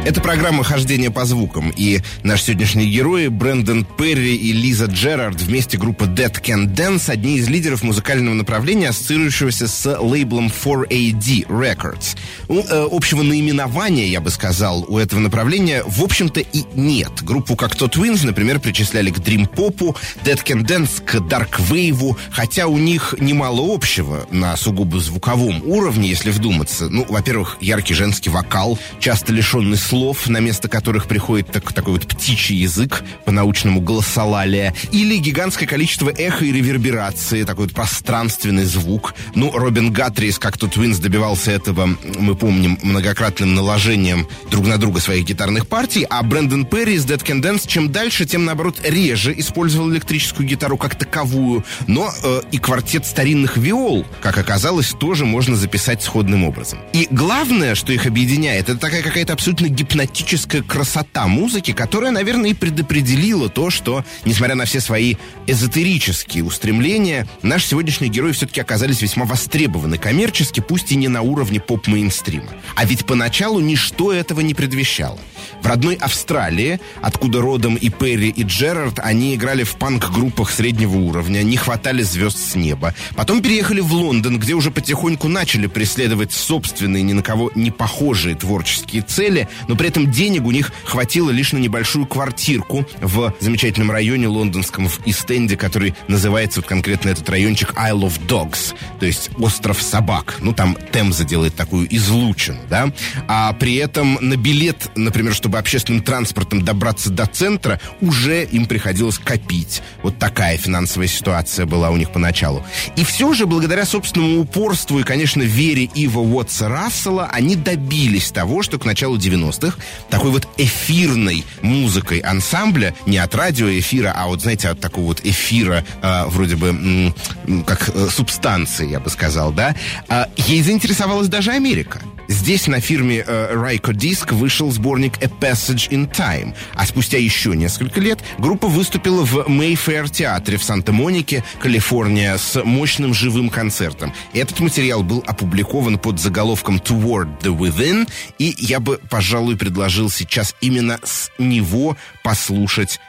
Это 0.04 0.20
программа 0.20 0.64
«Хождение 0.64 1.12
по 1.12 1.26
звукам», 1.26 1.72
и 1.78 2.00
наши 2.24 2.46
сегодняшние 2.46 2.90
герои 2.90 3.28
Брэндон 3.28 3.86
Перри 3.86 4.36
и 4.36 4.52
Лиза 4.52 4.86
Джерард 4.86 5.40
вместе 5.40 5.78
группа 5.78 6.06
Dead 6.06 6.34
Can 6.42 6.74
Dance, 6.74 7.12
одни 7.12 7.38
из 7.38 7.48
лидеров 7.48 7.84
музыкального 7.84 8.34
направления, 8.34 8.90
ассоциирующегося 8.90 9.68
с 9.68 10.00
лейблом 10.00 10.48
4AD 10.48 11.46
Records. 11.46 12.18
Ну, 12.48 12.66
э, 12.68 12.88
общего 12.92 13.22
наименования, 13.22 14.08
я 14.08 14.22
бы 14.22 14.32
сказал, 14.32 14.86
у 14.88 14.98
этого 14.98 15.20
направления, 15.20 15.84
в 15.86 16.04
общем-то, 16.04 16.40
и 16.40 16.64
нет. 16.74 17.22
Группу 17.22 17.56
как 17.56 17.76
то 17.76 17.86
Twins, 17.86 18.26
например, 18.26 18.60
причисляли 18.60 19.12
к 19.12 19.20
дрим-попу, 19.20 19.96
Dead 20.26 20.44
Can 20.44 20.66
Dance 20.66 21.04
к 21.06 21.20
дарк-вейву, 21.28 22.18
хотя 22.32 22.66
у 22.66 22.80
них 22.80 23.14
немало 23.20 23.72
общего 23.72 24.26
на 24.32 24.58
сугубо 24.58 25.00
звуковом 25.00 25.62
уровне, 25.64 26.10
если 26.10 26.32
вдуматься. 26.32 26.90
Ну, 26.90 27.06
во-первых, 27.08 27.58
яркий 27.62 27.94
женский 27.94 28.32
вокал, 28.32 28.80
часто 29.00 29.32
лишенный 29.32 29.78
слов, 29.92 30.30
на 30.30 30.38
место 30.38 30.70
которых 30.70 31.06
приходит 31.06 31.52
так, 31.52 31.74
такой 31.74 31.96
вот 31.96 32.08
птичий 32.08 32.56
язык, 32.56 33.04
по-научному 33.26 33.82
голосолалия, 33.82 34.74
или 34.94 35.18
гигантское 35.18 35.68
количество 35.68 36.10
эхо 36.10 36.46
и 36.46 36.52
реверберации, 36.54 37.44
такой 37.44 37.66
вот 37.66 37.74
пространственный 37.74 38.64
звук. 38.64 39.14
Ну, 39.36 39.52
Робин 39.52 39.92
Гаттрис, 39.92 40.40
как 40.40 40.58
тут 40.58 40.76
Твинс 40.76 41.00
добивался 41.00 41.52
этого, 41.52 41.90
мы 42.18 42.36
помним, 42.36 42.80
многократным 42.82 43.54
наложением 43.54 44.30
друг 44.50 44.66
на 44.66 44.78
друга 44.78 45.02
своих 45.02 45.26
гитарных 45.26 45.68
партий, 45.68 46.08
а 46.10 46.24
Брэндон 46.24 46.68
Перри 46.68 46.94
из 46.94 47.06
Dead 47.06 47.22
Can 47.22 47.42
Dance 47.42 47.68
чем 47.68 47.92
дальше, 47.92 48.26
тем, 48.26 48.46
наоборот, 48.46 48.80
реже 48.86 49.38
использовал 49.38 49.92
электрическую 49.92 50.48
гитару 50.48 50.78
как 50.78 50.96
таковую, 50.96 51.66
но 51.88 52.10
э, 52.24 52.44
и 52.54 52.60
квартет 52.60 53.06
старинных 53.06 53.58
виол, 53.58 54.06
как 54.22 54.38
оказалось, 54.38 54.92
тоже 54.92 55.26
можно 55.26 55.58
записать 55.58 56.02
сходным 56.02 56.46
образом. 56.46 56.80
И 56.94 57.10
главное, 57.12 57.76
что 57.76 57.92
их 57.92 58.06
объединяет, 58.06 58.70
это 58.70 58.80
такая 58.80 59.02
какая-то 59.02 59.34
абсолютно 59.34 59.68
гипнотическая 59.82 60.62
красота 60.62 61.26
музыки, 61.26 61.74
которая, 61.74 62.12
наверное, 62.12 62.52
и 62.52 62.54
предопределила 62.54 63.50
то, 63.50 63.72
что, 63.72 64.06
несмотря 64.26 64.54
на 64.54 64.66
все 64.66 64.80
свои 64.80 65.16
эзотерические 65.48 66.44
устремления, 66.44 67.28
наши 67.42 67.70
сегодняшние 67.70 68.12
герои 68.12 68.32
все-таки 68.32 68.62
оказались 68.62 69.02
весьма 69.02 69.26
востребованы 69.26 69.98
коммерчески, 69.98 70.60
пусть 70.60 70.92
и 70.92 70.96
не 70.96 71.08
на 71.08 71.24
уровне 71.24 71.60
поп-мейнстрима. 71.60 72.50
А 72.76 72.86
ведь 72.86 73.08
поначалу 73.08 73.60
ничто 73.60 74.14
этого 74.14 74.42
не 74.42 74.54
предвещало. 74.54 75.18
В 75.64 75.66
родной 75.66 75.96
Австралии, 75.96 76.80
откуда 77.02 77.42
родом 77.42 77.76
и 77.76 77.90
Перри, 77.90 78.30
и 78.30 78.44
Джерард, 78.44 79.00
они 79.00 79.34
играли 79.34 79.64
в 79.64 79.76
панк-группах 79.78 80.52
среднего 80.52 80.98
уровня, 80.98 81.42
не 81.42 81.58
хватали 81.58 82.04
звезд 82.04 82.38
с 82.38 82.56
неба. 82.56 82.94
Потом 83.16 83.42
переехали 83.42 83.80
в 83.80 83.92
Лондон, 83.94 84.40
где 84.40 84.54
уже 84.54 84.70
потихоньку 84.70 85.28
начали 85.28 85.66
преследовать 85.66 86.34
собственные, 86.34 87.02
ни 87.02 87.14
на 87.14 87.24
кого 87.24 87.52
не 87.56 87.72
похожие 87.72 88.36
творческие 88.36 89.02
цели, 89.02 89.50
но 89.72 89.78
при 89.78 89.88
этом 89.88 90.12
денег 90.12 90.44
у 90.44 90.52
них 90.52 90.74
хватило 90.84 91.30
лишь 91.30 91.54
на 91.54 91.58
небольшую 91.58 92.06
квартирку 92.06 92.86
в 93.00 93.34
замечательном 93.40 93.90
районе 93.90 94.28
лондонском 94.28 94.90
в 94.90 95.00
Истенде, 95.06 95.56
который 95.56 95.96
называется 96.10 96.60
вот 96.60 96.68
конкретно 96.68 97.08
этот 97.08 97.30
райончик 97.30 97.72
Isle 97.76 98.02
of 98.02 98.28
Dogs, 98.28 98.76
то 99.00 99.06
есть 99.06 99.30
остров 99.38 99.82
собак. 99.82 100.36
Ну, 100.42 100.52
там 100.52 100.76
Темза 100.92 101.24
делает 101.24 101.56
такую 101.56 101.88
излучину, 101.96 102.60
да? 102.70 102.92
А 103.30 103.54
при 103.54 103.76
этом 103.76 104.18
на 104.20 104.36
билет, 104.36 104.90
например, 104.96 105.34
чтобы 105.34 105.58
общественным 105.58 106.04
транспортом 106.04 106.66
добраться 106.66 107.10
до 107.10 107.26
центра, 107.26 107.80
уже 108.02 108.44
им 108.44 108.66
приходилось 108.66 109.20
копить. 109.20 109.82
Вот 110.04 110.18
такая 110.18 110.58
финансовая 110.58 111.08
ситуация 111.08 111.66
была 111.66 111.92
у 111.92 111.96
них 111.96 112.12
поначалу. 112.12 112.66
И 112.98 113.06
все 113.06 113.34
же, 113.34 113.46
благодаря 113.46 113.86
собственному 113.86 114.42
упорству 114.42 115.00
и, 115.00 115.04
конечно, 115.04 115.44
вере 115.44 115.90
Ива 115.96 116.20
Уотса 116.20 116.68
Рассела, 116.68 117.30
они 117.32 117.56
добились 117.56 118.32
того, 118.32 118.64
что 118.64 118.78
к 118.78 118.84
началу 118.84 119.16
90-х 119.18 119.61
такой 120.10 120.32
вот 120.32 120.48
эфирной 120.58 121.46
музыкой 121.62 122.20
ансамбля, 122.20 122.94
не 123.06 123.18
от 123.18 123.34
радиоэфира, 123.36 124.14
а 124.16 124.28
вот, 124.28 124.42
знаете, 124.42 124.70
от 124.70 124.80
такого 124.80 125.06
вот 125.06 125.22
эфира, 125.24 125.86
э, 126.02 126.26
вроде 126.28 126.56
бы, 126.56 126.70
м, 126.70 127.64
как 127.64 127.90
э, 127.94 128.08
субстанции, 128.10 128.90
я 128.90 129.00
бы 129.00 129.10
сказал, 129.10 129.52
да, 129.52 129.76
э, 130.10 130.26
ей 130.38 130.62
заинтересовалась 130.62 131.28
даже 131.28 131.52
Америка. 131.52 132.02
Здесь 132.28 132.68
на 132.68 132.80
фирме 132.80 133.26
э, 133.28 133.54
Ryko 133.56 133.92
Disc 133.92 134.34
вышел 134.34 134.72
сборник 134.72 135.22
A 135.22 135.26
Passage 135.26 135.90
in 135.90 136.10
Time, 136.10 136.56
а 136.76 136.86
спустя 136.86 137.18
еще 137.18 137.56
несколько 137.58 138.00
лет 138.00 138.20
группа 138.38 138.68
выступила 138.68 139.26
в 139.26 139.50
Mayfair 139.50 140.10
театре 140.10 140.58
в 140.58 140.64
Санта-Монике, 140.64 141.44
Калифорния, 141.60 142.38
с 142.38 142.64
мощным 142.64 143.14
живым 143.14 143.50
концертом. 143.50 144.14
Этот 144.34 144.62
материал 144.62 145.04
был 145.04 145.22
опубликован 145.28 146.00
под 146.00 146.22
заголовком 146.22 146.78
Toward 146.78 147.42
the 147.42 147.54
Within, 147.56 148.10
и 148.40 148.56
я 148.60 148.80
бы, 148.80 149.02
пожалуй, 149.10 149.51
предложил 149.56 150.10
сейчас 150.10 150.56
именно 150.62 151.00
с 151.04 151.32
него 151.38 151.98
послушать 152.24 153.00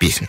песню. 0.00 0.28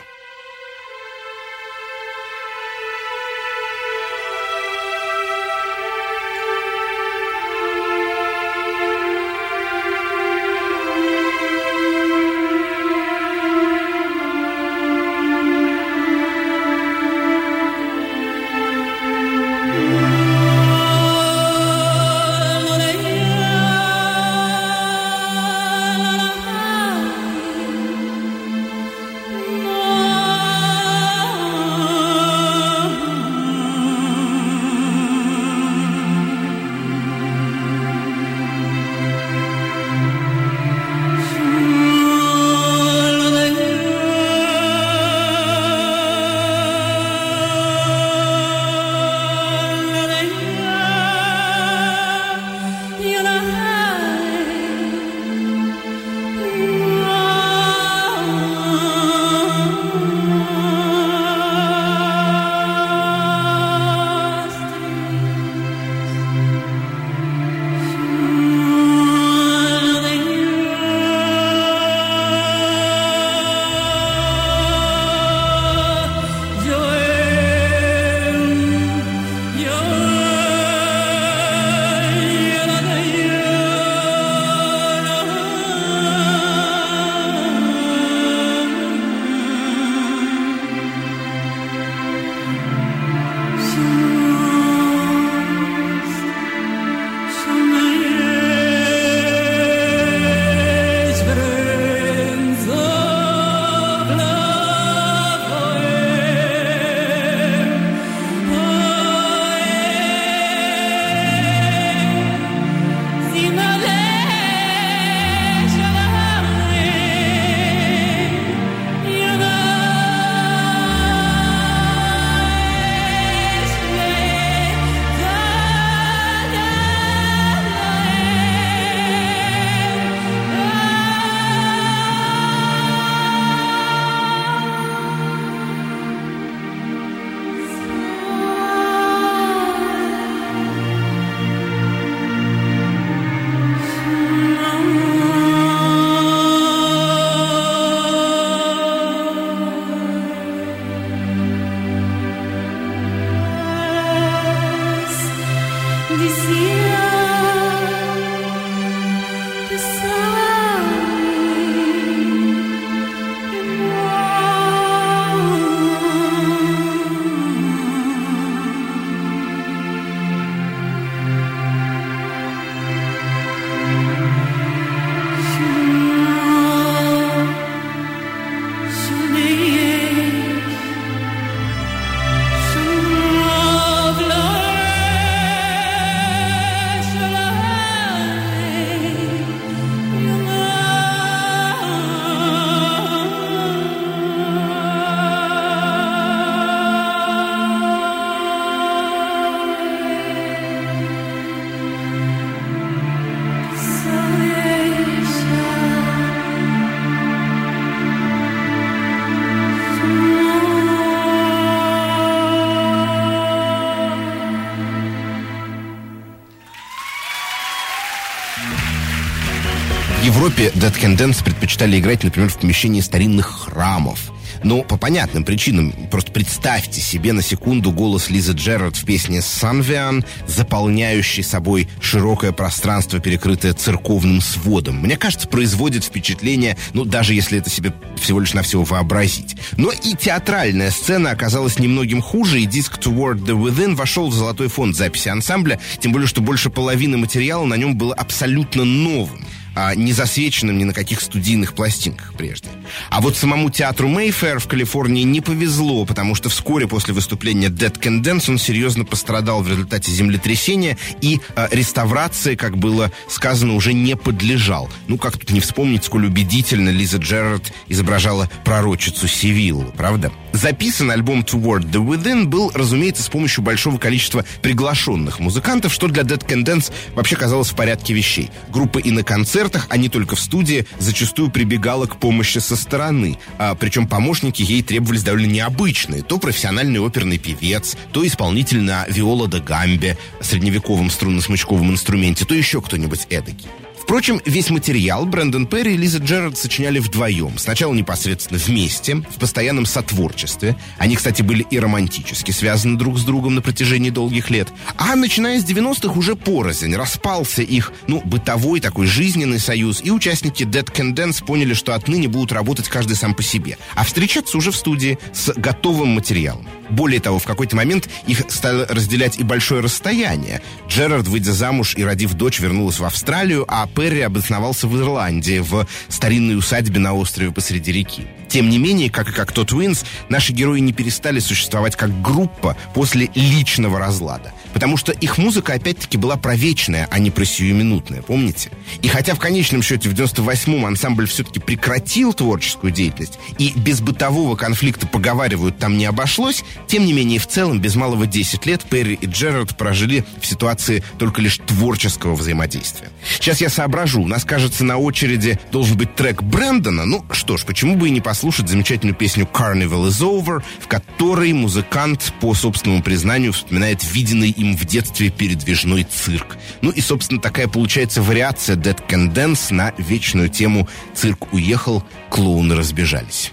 Can 220.96 221.18
Dance 221.18 221.44
предпочитали 221.44 222.00
играть, 222.00 222.24
например, 222.24 222.50
в 222.50 222.58
помещении 222.58 223.02
старинных 223.02 223.46
храмов. 223.46 224.32
Но 224.64 224.82
по 224.82 224.98
понятным 224.98 225.44
причинам, 225.44 225.94
просто 226.10 226.32
представьте 226.32 227.02
себе 227.02 227.34
на 227.34 227.42
секунду 227.42 227.92
голос 227.92 228.30
Лизы 228.30 228.54
Джерард 228.54 228.96
в 228.96 229.06
песне 229.06 229.42
«Санвиан», 229.42 230.26
заполняющий 230.48 231.44
собой 231.44 231.88
широкое 232.02 232.52
пространство, 232.52 233.20
перекрытое 233.20 233.74
церковным 233.74 234.42
сводом. 234.42 234.98
Мне 234.98 235.18
кажется, 235.18 235.48
производит 235.48 236.04
впечатление, 236.04 236.78
ну, 236.94 237.06
даже 237.06 237.34
если 237.34 237.60
это 237.60 237.70
себе 237.70 237.94
всего 238.20 238.40
лишь 238.40 238.54
на 238.54 238.64
всего 238.64 238.84
вообразить. 238.84 239.56
Но 239.78 239.92
и 239.92 240.16
театральная 240.16 240.92
сцена 240.92 241.32
оказалась 241.32 241.80
немногим 241.80 242.22
хуже, 242.22 242.62
и 242.62 242.66
диск 242.66 242.98
«Toward 242.98 243.46
the 243.46 243.60
Within» 243.60 243.96
вошел 243.96 244.30
в 244.30 244.34
золотой 244.34 244.68
фонд 244.70 244.96
записи 244.96 245.30
ансамбля, 245.30 245.80
тем 246.00 246.12
более, 246.12 246.28
что 246.28 246.42
больше 246.42 246.70
половины 246.70 247.18
материала 247.18 247.66
на 247.66 247.76
нем 247.76 247.98
было 247.98 248.14
абсолютно 248.14 248.84
новым 248.84 249.46
а, 249.80 249.94
не 249.94 250.12
засвеченным 250.12 250.76
ни 250.80 250.86
на 250.86 250.94
каких 250.94 251.22
студийных 251.22 251.76
пластинках 251.76 252.34
прежде. 252.34 252.68
А 253.12 253.22
вот 253.22 253.38
самому 253.38 253.70
театру 253.70 254.08
Мейфер 254.08 254.58
в 254.58 254.68
Калифорнии 254.68 255.22
не 255.22 255.40
повезло, 255.40 256.04
потому 256.04 256.34
что 256.34 256.50
вскоре 256.50 256.88
после 256.88 257.14
выступления 257.14 257.68
Dead 257.68 257.94
Can 257.94 258.24
Dance 258.24 258.50
он 258.50 258.58
серьезно 258.58 259.06
пострадал 259.06 259.62
в 259.62 259.70
результате 259.70 260.12
землетрясения 260.12 260.98
и 261.22 261.40
а, 261.56 261.68
реставрации, 261.70 262.56
как 262.56 262.76
было 262.76 263.12
сказано, 263.30 263.76
уже 263.76 263.94
не 263.94 264.16
подлежал. 264.16 264.90
Ну, 265.08 265.20
как 265.20 265.38
тут 265.38 265.52
не 265.52 265.60
вспомнить, 265.60 266.04
сколь 266.04 266.26
убедительно 266.26 266.90
Лиза 266.90 267.18
Джерард 267.18 267.72
изображала 267.88 268.50
пророчицу 268.66 269.28
Севиллу, 269.28 269.94
правда? 269.96 270.32
Записан 270.58 271.12
альбом 271.12 271.42
Toward 271.42 271.92
the 271.92 272.04
Within 272.04 272.46
был, 272.46 272.72
разумеется, 272.74 273.22
с 273.22 273.30
помощью 273.30 273.64
большого 273.64 274.00
количества 274.00 274.44
приглашенных 274.64 275.40
музыкантов, 275.40 275.94
что 275.94 276.08
для 276.08 276.24
Dead 276.24 276.44
Can 276.44 276.66
Dance 276.66 276.92
вообще 277.14 277.36
казалось 277.36 277.70
в 277.70 277.76
порядке 277.76 278.16
вещей. 278.16 278.50
Группа 278.70 278.98
и 278.98 279.12
на 279.12 279.22
концертах, 279.22 279.86
а 279.90 279.98
не 279.98 280.10
только 280.10 280.36
в 280.36 280.40
студии, 280.40 280.88
зачастую 280.98 281.52
прибегала 281.52 282.08
к 282.08 282.18
помощи 282.18 282.58
со 282.58 282.76
стороны. 282.76 283.38
А, 283.60 283.76
причем 283.76 284.08
помощники 284.08 284.64
ей 284.64 284.82
требовались 284.82 285.22
довольно 285.22 285.46
необычные. 285.46 286.24
То 286.24 286.40
профессиональный 286.40 287.00
оперный 287.00 287.38
певец, 287.38 287.96
то 288.12 288.26
исполнитель 288.26 288.82
на 288.82 289.06
виола 289.08 289.48
да 289.48 289.60
гамбе, 289.60 290.18
средневековом 290.42 291.10
струнно-смычковом 291.10 291.92
инструменте, 291.92 292.46
то 292.46 292.56
еще 292.56 292.82
кто-нибудь 292.82 293.28
эдакий. 293.30 293.68
Впрочем, 294.08 294.42
весь 294.46 294.70
материал 294.70 295.26
Брэндон 295.26 295.68
Перри 295.68 295.96
и 295.96 295.98
Лиза 295.98 296.20
Джерард 296.20 296.58
сочиняли 296.58 297.00
вдвоем. 297.00 297.58
Сначала 297.58 297.94
непосредственно 297.94 298.58
вместе, 298.58 299.16
в 299.16 299.38
постоянном 299.38 299.86
сотворчестве. 299.86 300.78
Они, 300.98 301.18
кстати, 301.18 301.42
были 301.42 301.68
и 301.70 301.78
романтически 301.78 302.52
связаны 302.52 302.98
друг 302.98 303.20
с 303.20 303.26
другом 303.26 303.56
на 303.56 303.62
протяжении 303.62 304.10
долгих 304.10 304.50
лет. 304.50 304.70
А 304.96 305.18
начиная 305.18 305.60
с 305.60 305.66
90-х 305.66 306.18
уже 306.18 306.38
порознь. 306.38 306.96
Распался 306.96 307.64
их, 307.64 307.92
ну, 308.08 308.22
бытовой 308.24 308.80
такой 308.80 309.08
жизненный 309.08 309.60
союз. 309.60 310.00
И 310.02 310.10
участники 310.10 310.64
Dead 310.64 310.90
Can 310.90 311.14
Dance 311.14 311.44
поняли, 311.44 311.74
что 311.74 311.94
отныне 311.94 312.30
будут 312.30 312.54
работать 312.54 312.88
каждый 312.88 313.18
сам 313.18 313.34
по 313.34 313.44
себе. 313.44 313.78
А 313.94 314.06
встречаться 314.06 314.58
уже 314.58 314.72
в 314.72 314.78
студии 314.78 315.20
с 315.34 315.52
готовым 315.54 316.12
материалом. 316.12 316.66
Более 316.90 317.20
того, 317.20 317.40
в 317.40 317.44
какой-то 317.44 317.76
момент 317.76 318.08
их 318.26 318.44
стало 318.48 318.88
разделять 318.88 319.38
и 319.38 319.44
большое 319.44 319.82
расстояние. 319.82 320.62
Джерард, 320.88 321.28
выйдя 321.28 321.52
замуж 321.52 321.94
и 321.98 322.06
родив 322.06 322.36
дочь, 322.36 322.62
вернулась 322.62 323.00
в 323.00 323.04
Австралию, 323.04 323.66
а 323.68 323.86
Перри 323.98 324.22
обосновался 324.22 324.88
в 324.88 324.96
Ирландии, 324.96 325.58
в 325.58 325.88
старинной 326.08 326.56
усадьбе 326.56 327.00
на 327.00 327.16
острове 327.16 327.52
посреди 327.52 327.92
реки. 327.92 328.28
Тем 328.48 328.70
не 328.70 328.78
менее, 328.78 329.10
как 329.10 329.30
и 329.30 329.34
Cocteau 329.34 329.52
Twins, 329.52 330.06
наши 330.30 330.54
герои 330.54 330.80
не 330.80 330.94
перестали 330.94 331.40
существовать 331.40 331.96
как 331.96 332.22
группа 332.22 332.78
после 332.94 333.30
личного 333.36 334.00
разлада. 334.00 334.54
Потому 334.74 334.98
что 334.98 335.12
их 335.12 335.38
музыка, 335.38 335.74
опять-таки, 335.74 336.18
была 336.18 336.38
про 336.38 336.56
вечное, 336.56 337.08
а 337.12 337.20
не 337.20 337.32
про 337.32 337.46
сиюминутная, 337.46 338.22
помните? 338.22 338.70
И 339.02 339.08
хотя 339.08 339.34
в 339.34 339.40
конечном 339.40 339.82
счете 339.82 340.10
в 340.10 340.14
98-м 340.14 340.86
ансамбль 340.86 341.28
все-таки 341.28 341.60
прекратил 341.60 342.34
творческую 342.34 342.92
деятельность, 342.92 343.40
и 343.58 343.74
без 343.76 344.02
бытового 344.02 344.56
конфликта 344.56 345.08
поговаривают 345.08 345.78
там 345.78 345.98
не 345.98 346.06
обошлось, 346.06 346.64
тем 346.88 347.06
не 347.06 347.14
менее, 347.14 347.40
в 347.40 347.48
целом, 347.48 347.80
без 347.80 347.96
малого 347.96 348.28
10 348.28 348.66
лет 348.66 348.84
Перри 348.84 349.16
и 349.16 349.26
Джерард 349.26 349.76
прожили 349.78 350.26
в 350.42 350.46
ситуации 350.46 351.04
только 351.18 351.42
лишь 351.42 351.58
творческого 351.58 352.36
взаимодействия. 352.36 353.10
Сейчас 353.40 353.62
я 353.62 353.70
соображу, 353.70 354.22
у 354.22 354.28
нас, 354.28 354.46
кажется, 354.46 354.84
на 354.84 354.98
очереди 354.98 355.60
должен 355.72 355.98
быть 355.98 356.16
трек 356.16 356.44
Брэндона. 356.44 357.06
Ну 357.06 357.26
что 357.32 357.58
ж, 357.58 357.66
почему 357.66 357.96
бы 357.96 358.08
и 358.08 358.12
не 358.12 358.22
послушать 358.22 358.37
замечательную 358.68 359.16
песню 359.16 359.48
«Carnival 359.52 360.08
is 360.08 360.22
over», 360.22 360.64
в 360.80 360.88
которой 360.88 361.54
музыкант, 361.54 362.34
по 362.40 362.54
собственному 362.54 363.04
признанию, 363.04 363.54
вспоминает 363.54 364.04
виденный 364.04 364.50
им 364.50 364.78
в 364.78 364.86
детстве 364.86 365.30
передвижной 365.30 366.04
цирк. 366.04 366.58
Ну 366.82 366.92
и, 366.92 367.02
собственно, 367.02 367.42
такая 367.42 367.68
получается 367.68 368.22
вариация 368.22 368.76
Dead 368.76 369.00
Can 369.08 369.34
Dance 369.34 369.74
на 369.74 369.94
вечную 369.98 370.50
тему 370.50 370.88
«Цирк 371.16 371.54
уехал, 371.54 372.04
клоуны 372.30 372.76
разбежались». 372.76 373.52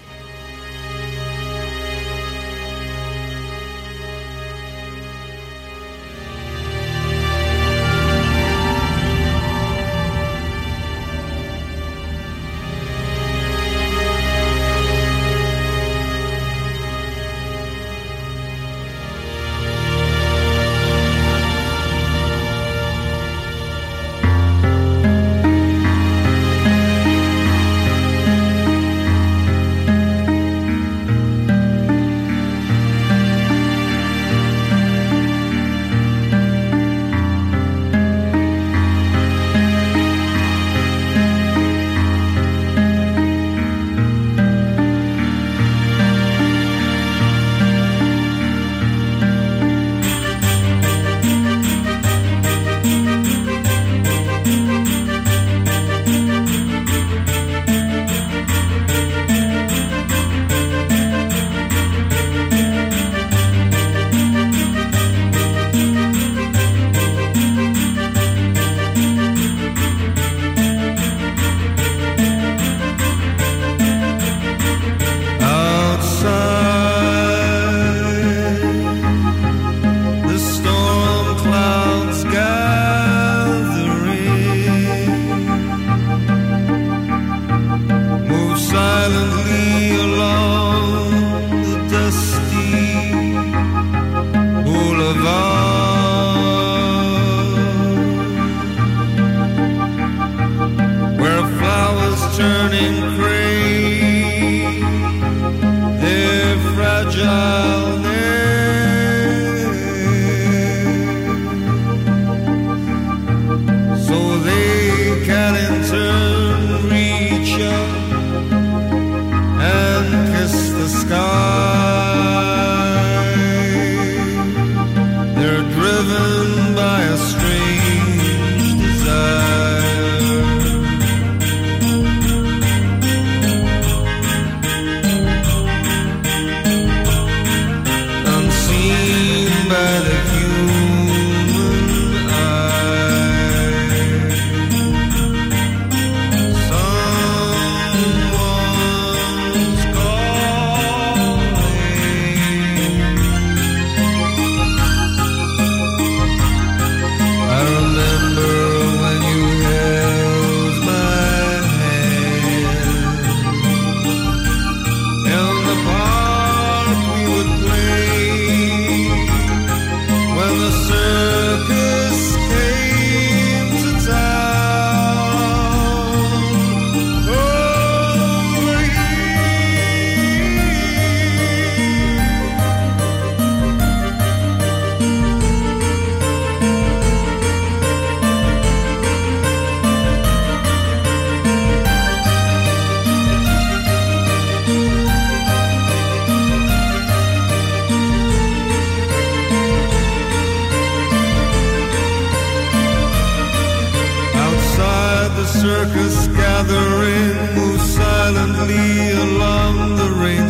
Gathering 206.41 207.35
move 207.55 207.81
silently 207.81 209.11
along 209.25 209.75
the 210.01 210.09
rain 210.23 210.47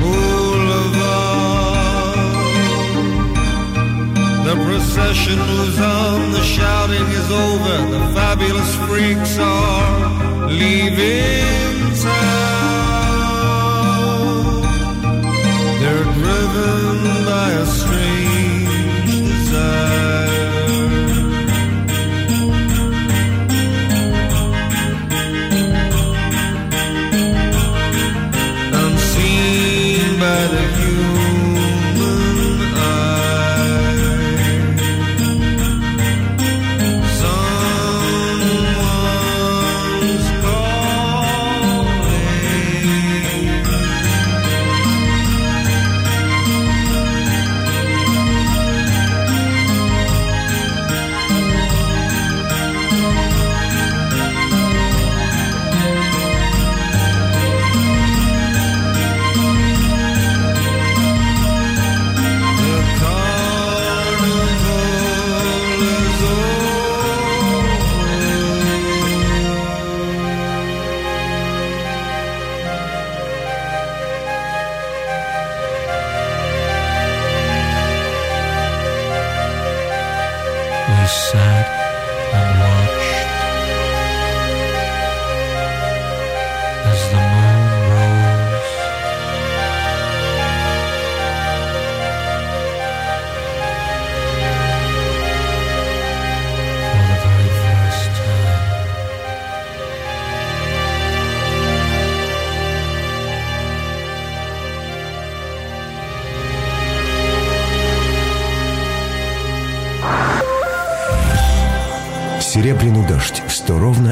boulevard. 0.00 1.28
The 4.48 4.54
procession 4.66 5.38
moves 5.50 5.78
on, 5.80 6.32
the 6.32 6.44
shouting 6.56 7.08
is 7.20 7.28
over, 7.46 7.76
the 7.94 8.02
fabulous 8.18 8.72
freaks 8.86 9.34
are 9.38 10.48
leaving 10.48 11.76
town. 12.08 12.48
They're 15.80 16.08
driven 16.20 16.96
by 17.32 17.48
a 17.64 17.66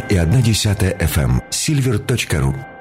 100 0.07 0.15
ровно 0.15 0.15
и 0.15 0.17
1 0.17 0.43
десятая 0.43 0.95
FM. 0.95 1.43
Silver.ru 1.51 2.76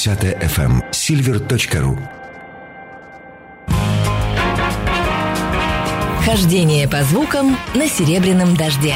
150 0.00 0.40
FM 0.40 0.82
silver.ru 0.92 1.98
Хождение 6.24 6.88
по 6.88 7.02
звукам 7.02 7.54
на 7.74 7.86
серебряном 7.86 8.56
дожде. 8.56 8.94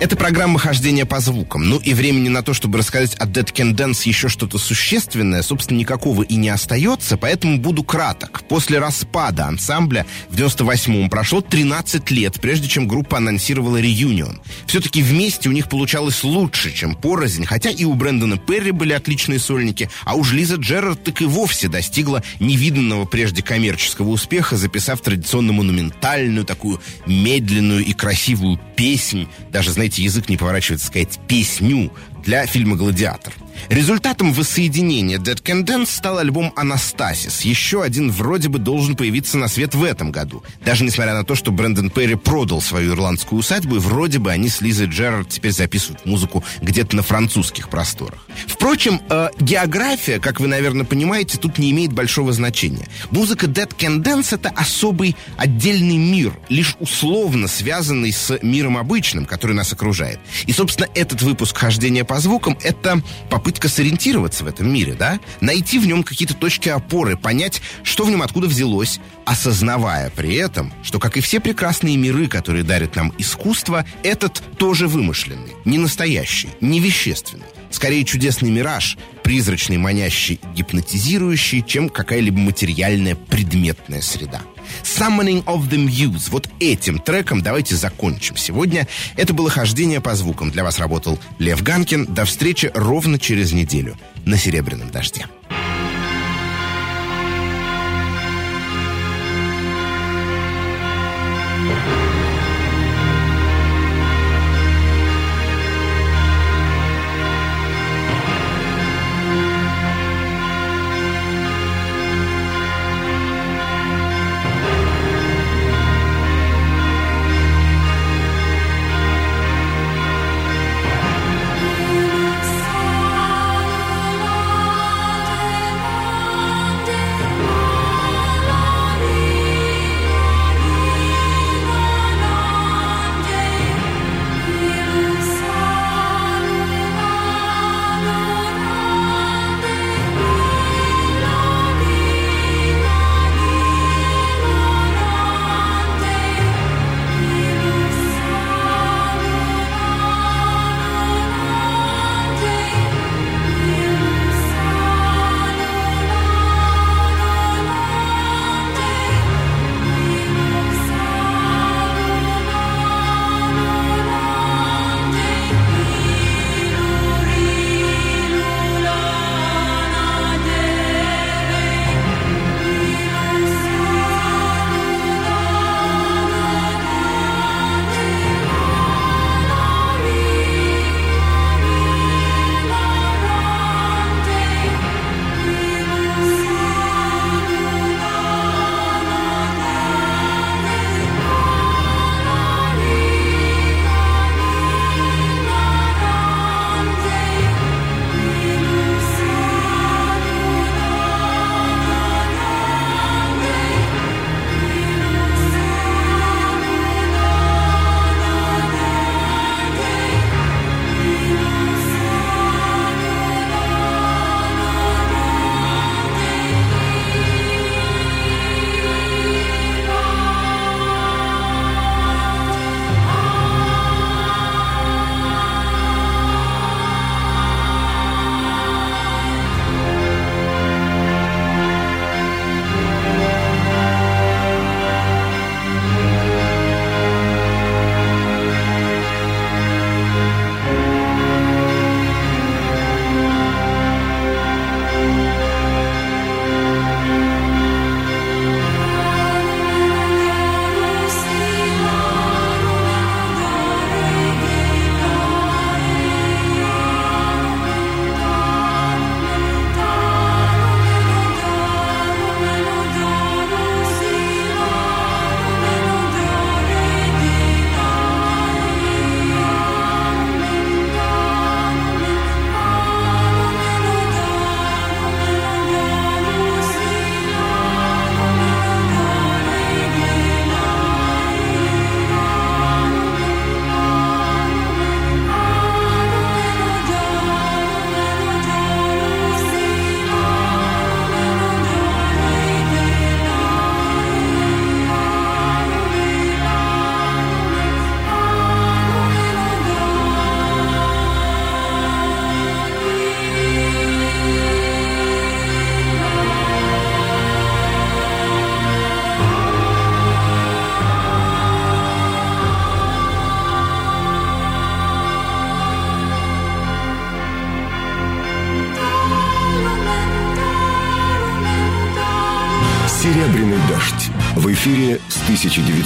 Это 0.00 0.16
программа 0.16 0.58
хождения 0.58 1.04
по 1.04 1.20
звукам. 1.20 1.68
Ну 1.68 1.78
и 1.78 1.92
времени 1.92 2.30
на 2.30 2.42
то, 2.42 2.54
чтобы 2.54 2.78
рассказать 2.78 3.14
о 3.18 3.26
Dead 3.26 3.44
Can 3.52 3.74
Dance 3.76 4.08
еще 4.08 4.30
что-то 4.30 4.56
существенное, 4.56 5.42
собственно, 5.42 5.76
никакого 5.76 6.22
и 6.22 6.36
не 6.36 6.48
остается, 6.48 7.18
поэтому 7.18 7.58
буду 7.58 7.82
краток. 7.82 8.42
После 8.48 8.78
распада 8.78 9.44
ансамбля 9.44 10.06
в 10.30 10.36
98-м 10.36 11.10
прошло 11.10 11.42
13 11.42 12.10
лет, 12.12 12.40
прежде 12.40 12.66
чем 12.66 12.88
группа 12.88 13.18
анонсировала 13.18 13.76
реюнион. 13.76 14.40
Все-таки 14.66 15.02
вместе 15.02 15.50
у 15.50 15.52
них 15.52 15.68
получалось 15.68 16.24
лучше, 16.24 16.72
чем 16.72 16.94
порознь, 16.94 17.44
хотя 17.44 17.68
и 17.68 17.84
у 17.84 17.92
Брэндона 17.92 18.38
Перри 18.38 18.70
были 18.70 18.94
отличные 18.94 19.38
сольники, 19.38 19.90
а 20.06 20.14
уж 20.14 20.32
Лиза 20.32 20.56
Джерард 20.56 21.04
так 21.04 21.20
и 21.20 21.26
вовсе 21.26 21.68
достигла 21.68 22.22
невиданного 22.38 23.04
прежде 23.04 23.42
коммерческого 23.42 24.08
успеха, 24.08 24.56
записав 24.56 25.02
традиционно 25.02 25.52
монументальную, 25.52 26.46
такую 26.46 26.80
медленную 27.04 27.84
и 27.84 27.92
красивую 27.92 28.58
песнь, 28.76 29.28
даже, 29.50 29.72
знаете, 29.72 29.89
знаете, 29.90 30.04
язык 30.04 30.28
не 30.28 30.36
поворачивается 30.36 30.86
сказать 30.86 31.18
песню 31.26 31.92
для 32.24 32.46
фильма 32.46 32.76
«Гладиатор». 32.76 33.32
Результатом 33.68 34.32
воссоединения 34.32 35.18
Dead 35.18 35.40
Can 35.42 35.64
Dance 35.64 35.86
стал 35.86 36.18
альбом 36.18 36.52
«Анастасис». 36.56 37.42
Еще 37.42 37.82
один 37.82 38.10
вроде 38.10 38.48
бы 38.48 38.58
должен 38.58 38.96
появиться 38.96 39.38
на 39.38 39.48
свет 39.48 39.74
в 39.74 39.84
этом 39.84 40.10
году. 40.10 40.42
Даже 40.64 40.84
несмотря 40.84 41.14
на 41.14 41.24
то, 41.24 41.34
что 41.34 41.52
Брэндон 41.52 41.90
Перри 41.90 42.14
продал 42.14 42.60
свою 42.60 42.94
ирландскую 42.94 43.38
усадьбу, 43.38 43.76
и 43.76 43.78
вроде 43.78 44.18
бы 44.18 44.30
они 44.30 44.48
с 44.48 44.60
Лизой 44.60 44.86
Джерард 44.86 45.28
теперь 45.28 45.52
записывают 45.52 46.04
музыку 46.06 46.42
где-то 46.62 46.96
на 46.96 47.02
французских 47.02 47.68
просторах. 47.68 48.26
Впрочем, 48.46 49.00
э, 49.08 49.28
география, 49.38 50.18
как 50.18 50.40
вы, 50.40 50.48
наверное, 50.48 50.84
понимаете, 50.84 51.38
тут 51.38 51.58
не 51.58 51.70
имеет 51.70 51.92
большого 51.92 52.32
значения. 52.32 52.88
Музыка 53.10 53.46
Dead 53.46 53.70
Can 53.76 54.02
Dance— 54.02 54.28
это 54.34 54.48
особый 54.50 55.16
отдельный 55.36 55.96
мир, 55.96 56.32
лишь 56.48 56.76
условно 56.80 57.46
связанный 57.46 58.12
с 58.12 58.38
миром 58.42 58.76
обычным, 58.76 59.26
который 59.26 59.52
нас 59.52 59.72
окружает. 59.72 60.18
И, 60.46 60.52
собственно, 60.52 60.88
этот 60.94 61.22
выпуск 61.22 61.56
«Хождения 61.56 62.04
по 62.10 62.18
звукам»— 62.18 62.58
это 62.64 63.00
попытка 63.30 63.68
сориентироваться 63.68 64.42
в 64.42 64.48
этом 64.48 64.68
мире, 64.72 64.96
да? 64.98 65.20
Найти 65.40 65.78
в 65.78 65.86
нем 65.86 66.02
какие-то 66.02 66.34
точки 66.34 66.68
опоры, 66.68 67.16
понять, 67.16 67.62
что 67.84 68.04
в 68.04 68.10
нем 68.10 68.20
откуда 68.20 68.48
взялось, 68.48 68.98
осознавая 69.24 70.10
при 70.10 70.34
этом, 70.34 70.72
что, 70.82 70.98
как 70.98 71.16
и 71.16 71.20
все 71.20 71.38
прекрасные 71.38 71.96
миры, 71.96 72.26
которые 72.26 72.64
дарят 72.64 72.96
нам 72.96 73.14
искусство, 73.16 73.84
этот 74.02 74.42
тоже 74.58 74.88
вымышленный, 74.88 75.52
не 75.64 75.78
настоящий, 75.78 76.48
не 76.60 76.80
вещественный. 76.80 77.46
Скорее 77.70 78.04
чудесный 78.04 78.50
мираж, 78.50 78.98
призрачный, 79.22 79.78
манящий, 79.78 80.40
гипнотизирующий, 80.54 81.62
чем 81.62 81.88
какая-либо 81.88 82.38
материальная 82.38 83.14
предметная 83.14 84.00
среда. 84.00 84.42
Summoning 84.82 85.44
of 85.44 85.68
the 85.68 85.78
Muse. 85.86 86.30
Вот 86.30 86.48
этим 86.58 86.98
треком 86.98 87.42
давайте 87.42 87.76
закончим 87.76 88.36
сегодня. 88.36 88.86
Это 89.16 89.32
было 89.34 89.50
хождение 89.50 90.00
по 90.00 90.14
звукам. 90.14 90.50
Для 90.50 90.64
вас 90.64 90.78
работал 90.78 91.18
Лев 91.38 91.62
Ганкин. 91.62 92.06
До 92.06 92.24
встречи 92.24 92.70
ровно 92.74 93.18
через 93.18 93.52
неделю 93.52 93.96
на 94.24 94.36
«Серебряном 94.36 94.90
дожде». 94.90 95.26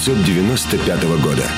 1995 0.06 1.02
года. 1.22 1.53